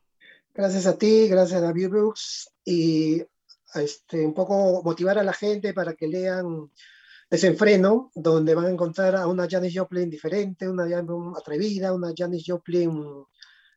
Gracias 0.53 0.86
a 0.86 0.97
ti, 0.97 1.27
gracias 1.27 1.63
a 1.63 1.71
Viewbooks 1.71 2.51
y 2.63 3.23
este, 3.75 4.25
un 4.25 4.33
poco 4.33 4.81
motivar 4.83 5.17
a 5.17 5.23
la 5.23 5.33
gente 5.33 5.73
para 5.73 5.93
que 5.93 6.07
lean 6.07 6.71
Desenfreno, 7.29 8.12
donde 8.13 8.53
van 8.53 8.65
a 8.65 8.69
encontrar 8.69 9.15
a 9.15 9.27
una 9.27 9.47
Janis 9.49 9.73
Joplin 9.75 10.09
diferente, 10.09 10.69
una 10.69 10.88
Janis 10.88 11.38
atrevida, 11.38 11.93
una 11.93 12.13
Janis 12.15 12.43
Joplin 12.45 13.25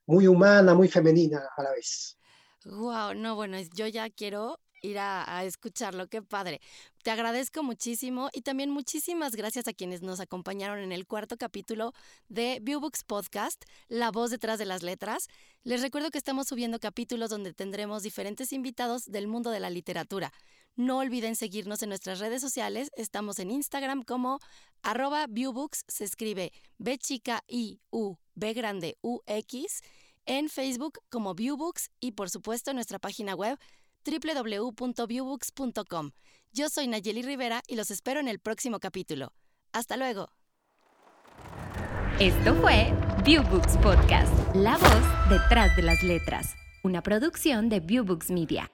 muy 0.06 0.26
humana, 0.26 0.74
muy 0.74 0.88
femenina 0.88 1.48
a 1.56 1.62
la 1.62 1.70
vez. 1.72 2.18
Wow, 2.64 3.14
no, 3.14 3.34
bueno, 3.34 3.58
yo 3.74 3.86
ya 3.86 4.10
quiero 4.10 4.58
ir 4.86 4.98
a, 4.98 5.44
escucharlo, 5.44 6.08
qué 6.08 6.22
padre. 6.22 6.60
Te 7.02 7.10
agradezco 7.10 7.62
muchísimo 7.62 8.30
y 8.32 8.42
también 8.42 8.70
muchísimas 8.70 9.36
gracias 9.36 9.68
a 9.68 9.72
quienes 9.72 10.02
nos 10.02 10.20
acompañaron 10.20 10.78
en 10.78 10.92
el 10.92 11.06
cuarto 11.06 11.36
capítulo 11.36 11.92
de 12.28 12.58
Viewbooks 12.62 13.04
Podcast, 13.04 13.64
La 13.88 14.10
voz 14.10 14.30
detrás 14.30 14.58
de 14.58 14.64
las 14.64 14.82
letras. 14.82 15.28
Les 15.64 15.82
recuerdo 15.82 16.10
que 16.10 16.18
estamos 16.18 16.48
subiendo 16.48 16.80
capítulos 16.80 17.30
donde 17.30 17.52
tendremos 17.52 18.02
diferentes 18.02 18.52
invitados 18.52 19.04
del 19.04 19.28
mundo 19.28 19.50
de 19.50 19.60
la 19.60 19.70
literatura. 19.70 20.32
No 20.76 20.98
olviden 20.98 21.36
seguirnos 21.36 21.82
en 21.82 21.88
nuestras 21.88 22.18
redes 22.18 22.42
sociales. 22.42 22.90
Estamos 22.96 23.38
en 23.38 23.50
Instagram 23.50 24.02
como 24.02 24.40
arroba 24.82 25.26
viewbooks, 25.26 25.84
se 25.88 26.04
escribe 26.04 26.52
B 26.78 26.98
chica 26.98 27.42
I 27.48 27.80
U 27.90 28.16
B 28.34 28.52
grande 28.52 28.98
U 29.00 29.20
X, 29.26 29.82
en 30.26 30.48
Facebook 30.48 30.98
como 31.08 31.34
Viewbooks 31.34 31.90
y 32.00 32.12
por 32.12 32.28
supuesto 32.28 32.70
en 32.70 32.76
nuestra 32.76 32.98
página 32.98 33.34
web 33.34 33.58
www.viewbooks.com. 34.06 36.10
Yo 36.52 36.68
soy 36.68 36.86
Nayeli 36.86 37.22
Rivera 37.22 37.62
y 37.66 37.76
los 37.76 37.90
espero 37.90 38.20
en 38.20 38.28
el 38.28 38.38
próximo 38.38 38.78
capítulo. 38.78 39.32
Hasta 39.72 39.96
luego. 39.96 40.28
Esto 42.18 42.54
fue 42.62 42.94
Viewbooks 43.24 43.76
Podcast, 43.78 44.32
la 44.54 44.78
voz 44.78 45.28
detrás 45.28 45.76
de 45.76 45.82
las 45.82 46.02
letras, 46.02 46.54
una 46.82 47.02
producción 47.02 47.68
de 47.68 47.80
Viewbooks 47.80 48.30
Media. 48.30 48.70